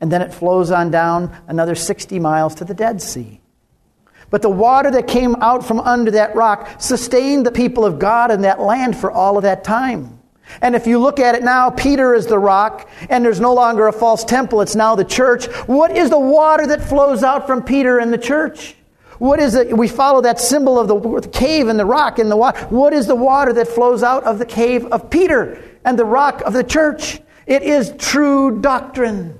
And 0.01 0.11
then 0.11 0.21
it 0.21 0.33
flows 0.33 0.69
on 0.69 0.91
down 0.91 1.35
another 1.47 1.75
60 1.75 2.19
miles 2.19 2.55
to 2.55 2.65
the 2.65 2.73
Dead 2.73 3.01
Sea. 3.01 3.39
But 4.29 4.41
the 4.41 4.49
water 4.49 4.91
that 4.91 5.07
came 5.07 5.35
out 5.35 5.65
from 5.65 5.79
under 5.79 6.11
that 6.11 6.35
rock 6.35 6.81
sustained 6.81 7.45
the 7.45 7.51
people 7.51 7.85
of 7.85 7.99
God 7.99 8.31
in 8.31 8.41
that 8.41 8.59
land 8.59 8.97
for 8.97 9.11
all 9.11 9.37
of 9.37 9.43
that 9.43 9.63
time. 9.63 10.19
And 10.61 10.75
if 10.75 10.87
you 10.87 10.99
look 10.99 11.19
at 11.19 11.35
it 11.35 11.43
now, 11.43 11.69
Peter 11.69 12.13
is 12.13 12.27
the 12.27 12.37
rock, 12.37 12.89
and 13.09 13.23
there's 13.23 13.39
no 13.39 13.53
longer 13.53 13.87
a 13.87 13.93
false 13.93 14.25
temple, 14.25 14.59
it's 14.59 14.75
now 14.75 14.95
the 14.95 15.05
church. 15.05 15.45
What 15.67 15.95
is 15.95 16.09
the 16.09 16.19
water 16.19 16.67
that 16.67 16.83
flows 16.83 17.23
out 17.23 17.47
from 17.47 17.63
Peter 17.63 17.99
and 17.99 18.11
the 18.11 18.17
church? 18.17 18.75
What 19.19 19.39
is 19.39 19.55
it? 19.55 19.75
We 19.77 19.87
follow 19.87 20.21
that 20.21 20.39
symbol 20.39 20.77
of 20.77 20.87
the 20.89 21.29
cave 21.29 21.69
and 21.69 21.79
the 21.79 21.85
rock 21.85 22.19
and 22.19 22.29
the 22.29 22.35
water. 22.35 22.59
What 22.65 22.91
is 22.91 23.07
the 23.07 23.15
water 23.15 23.53
that 23.53 23.69
flows 23.69 24.03
out 24.03 24.25
of 24.25 24.37
the 24.37 24.45
cave 24.45 24.85
of 24.87 25.09
Peter 25.09 25.63
and 25.85 25.97
the 25.97 26.05
rock 26.05 26.41
of 26.41 26.53
the 26.53 26.63
church? 26.63 27.19
It 27.45 27.63
is 27.63 27.93
true 27.97 28.61
doctrine. 28.61 29.39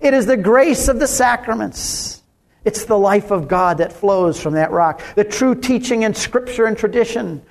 It 0.00 0.14
is 0.14 0.26
the 0.26 0.36
grace 0.36 0.88
of 0.88 0.98
the 0.98 1.06
sacraments. 1.06 2.22
It's 2.64 2.84
the 2.84 2.98
life 2.98 3.30
of 3.30 3.48
God 3.48 3.78
that 3.78 3.92
flows 3.92 4.40
from 4.40 4.54
that 4.54 4.72
rock. 4.72 5.00
The 5.14 5.24
true 5.24 5.54
teaching 5.54 6.02
in 6.02 6.14
Scripture 6.14 6.66
and 6.66 6.76
tradition 6.76 7.42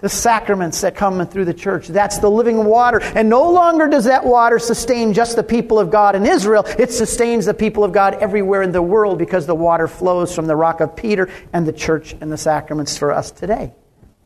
the 0.00 0.08
sacraments 0.08 0.80
that 0.80 0.94
come 0.94 1.24
through 1.26 1.44
the 1.44 1.54
church. 1.54 1.88
That's 1.88 2.18
the 2.18 2.30
living 2.30 2.64
water. 2.64 3.00
And 3.02 3.28
no 3.28 3.50
longer 3.50 3.86
does 3.86 4.04
that 4.04 4.24
water 4.24 4.58
sustain 4.58 5.12
just 5.12 5.36
the 5.36 5.42
people 5.42 5.78
of 5.78 5.90
God 5.90 6.16
in 6.16 6.26
Israel, 6.26 6.64
it 6.78 6.90
sustains 6.90 7.46
the 7.46 7.54
people 7.54 7.84
of 7.84 7.92
God 7.92 8.14
everywhere 8.14 8.62
in 8.62 8.72
the 8.72 8.82
world 8.82 9.18
because 9.18 9.46
the 9.46 9.54
water 9.54 9.86
flows 9.86 10.34
from 10.34 10.46
the 10.46 10.56
rock 10.56 10.80
of 10.80 10.96
Peter 10.96 11.28
and 11.52 11.66
the 11.66 11.72
church 11.72 12.14
and 12.20 12.32
the 12.32 12.38
sacraments 12.38 12.96
for 12.96 13.12
us 13.12 13.30
today. 13.30 13.74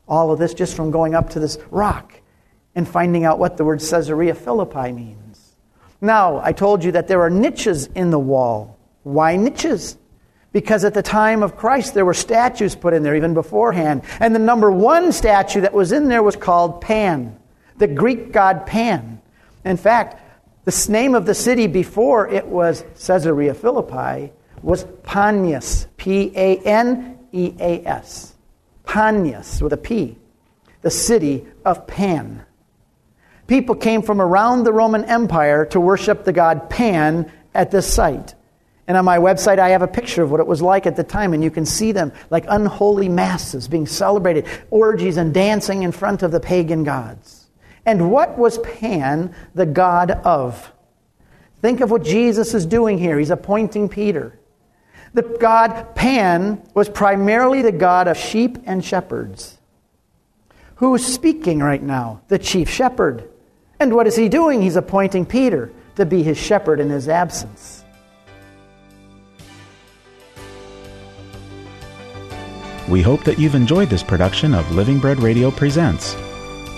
All 0.07 0.31
of 0.31 0.39
this 0.39 0.55
just 0.55 0.77
from 0.77 0.91
going 0.91 1.15
up 1.15 1.31
to 1.31 1.41
this 1.41 1.59
rock 1.71 2.21
and 2.75 2.89
finding 2.89 3.25
out 3.25 3.39
what 3.39 3.57
the 3.57 3.65
word 3.65 3.81
Caesarea 3.81 4.35
Philippi 4.35 4.93
means. 4.93 5.55
Now, 6.01 6.41
I 6.43 6.53
told 6.53 6.85
you 6.85 6.93
that 6.93 7.09
there 7.09 7.23
are 7.23 7.31
niches 7.31 7.87
in 7.95 8.11
the 8.11 8.19
wall. 8.19 8.79
Why 9.05 9.37
niches? 9.37 9.97
Because 10.53 10.85
at 10.85 10.95
the 10.95 11.03
time 11.03 11.43
of 11.43 11.57
Christ, 11.57 11.95
there 11.95 12.05
were 12.05 12.15
statues 12.15 12.77
put 12.77 12.95
in 12.95 13.03
there 13.03 13.17
even 13.17 13.35
beforehand. 13.35 14.03
And 14.21 14.35
the 14.35 14.39
number 14.39 14.71
one 14.71 15.13
statue 15.13 15.63
that 15.63 15.73
was 15.73 15.93
in 15.93 16.09
there 16.09 16.23
was 16.23 16.37
called 16.37 16.81
Pan, 16.81 17.39
the 17.79 17.89
Greek 17.89 18.33
god 18.33 18.67
Pan. 18.67 19.21
In 19.65 19.77
fact, 19.77 20.21
the 20.65 20.87
name 20.91 21.15
of 21.15 21.27
the 21.27 21.35
city 21.35 21.67
before 21.67 22.29
it 22.29 22.47
was 22.47 22.85
Caesarea 23.07 23.55
Philippi 23.55 24.33
was 24.63 24.85
Paneas, 25.03 25.87
P 25.97 26.33
A 26.37 26.59
N 26.59 27.19
E 27.33 27.55
A 27.59 27.85
S. 27.85 28.35
Paneas 28.85 29.61
with 29.61 29.73
a 29.73 29.77
P, 29.77 30.17
the 30.83 30.91
city 30.91 31.45
of 31.65 31.87
Pan. 31.87 32.45
People 33.47 33.75
came 33.75 34.03
from 34.03 34.21
around 34.21 34.65
the 34.65 34.73
Roman 34.73 35.05
Empire 35.05 35.67
to 35.67 35.81
worship 35.81 36.25
the 36.25 36.33
god 36.33 36.71
Pan 36.71 37.31
at 37.55 37.71
this 37.71 37.93
site. 37.93 38.35
And 38.87 38.97
on 38.97 39.05
my 39.05 39.19
website, 39.19 39.59
I 39.59 39.71
have 39.71 39.83
a 39.83 39.89
picture 39.89 40.23
of 40.23 40.31
what 40.31 40.41
it 40.41 40.47
was 40.47 40.61
like 40.61 40.87
at 40.87 40.97
the 40.97 41.05
time, 41.05 41.33
and 41.33 41.43
you 41.43 41.51
can 41.51 41.65
see 41.65 41.93
them 41.93 42.13
like 42.31 42.45
unholy 42.49 43.09
masses 43.09 43.67
being 43.67 43.87
celebrated, 43.87 44.47
orgies 44.71 45.17
and 45.17 45.33
dancing 45.33 45.83
in 45.83 45.93
front 45.93 46.23
of 46.23 46.31
the 46.33 46.41
pagan 46.41 46.85
gods. 46.85 47.47
And 47.87 48.11
what 48.11 48.39
was 48.39 48.59
Pan 48.59 49.35
the 49.55 49.67
god 49.67 50.11
of? 50.11 50.73
Think 51.61 51.81
of 51.81 51.91
what 51.91 52.05
Jesus 52.05 52.53
is 52.53 52.67
doing 52.67 52.99
here. 52.99 53.19
He's 53.19 53.31
appointing 53.31 53.89
Peter. 53.89 54.39
The 55.15 55.23
god 55.23 55.95
Pan 55.95 56.63
was 56.75 56.89
primarily 56.89 57.63
the 57.63 57.73
god 57.73 58.09
of 58.09 58.19
sheep 58.19 58.59
and 58.67 58.85
shepherds. 58.85 59.57
Who 60.77 60.95
is 60.95 61.07
speaking 61.07 61.61
right 61.61 61.83
now? 61.83 62.23
The 62.29 62.39
chief 62.39 62.69
shepherd. 62.69 63.31
And 63.81 63.95
what 63.95 64.07
is 64.07 64.17
he 64.17 64.29
doing? 64.29 64.63
He's 64.63 64.77
appointing 64.77 65.27
Peter 65.27 65.73
to 65.97 66.07
be 66.07 66.23
his 66.23 66.39
shepherd 66.39 66.81
in 66.81 66.91
his 66.91 67.09
absence. 67.09 67.85
We 72.89 73.01
hope 73.01 73.25
that 73.25 73.39
you've 73.39 73.55
enjoyed 73.55 73.89
this 73.89 74.03
production 74.03 74.55
of 74.55 74.71
Living 74.75 74.99
Bread 74.99 75.19
Radio 75.21 75.51
Presents. 75.51 76.15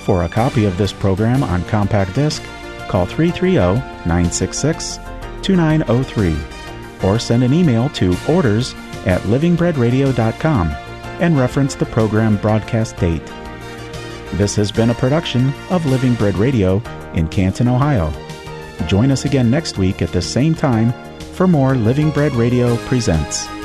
For 0.04 0.22
a 0.22 0.28
copy 0.28 0.64
of 0.64 0.78
this 0.78 0.92
program 0.92 1.42
on 1.42 1.64
compact 1.64 2.14
disc, 2.14 2.42
call 2.88 3.06
330 3.06 3.80
966 4.06 4.98
2903 5.42 6.36
or 7.02 7.18
send 7.18 7.42
an 7.42 7.52
email 7.52 7.88
to 7.90 8.16
orders 8.28 8.74
at 9.04 9.20
livingbreadradio.com 9.22 10.68
and 11.20 11.38
reference 11.38 11.74
the 11.74 11.86
program 11.86 12.36
broadcast 12.36 12.96
date. 12.96 13.22
This 14.34 14.56
has 14.56 14.70
been 14.70 14.90
a 14.90 14.94
production 14.94 15.52
of 15.70 15.86
Living 15.86 16.14
Bread 16.14 16.36
Radio 16.36 16.82
in 17.14 17.28
Canton, 17.28 17.68
Ohio. 17.68 18.12
Join 18.86 19.10
us 19.10 19.24
again 19.24 19.50
next 19.50 19.78
week 19.78 20.02
at 20.02 20.12
the 20.12 20.22
same 20.22 20.54
time 20.54 20.92
for 21.32 21.46
more 21.46 21.74
Living 21.74 22.10
Bread 22.10 22.32
Radio 22.34 22.76
Presents. 22.88 23.55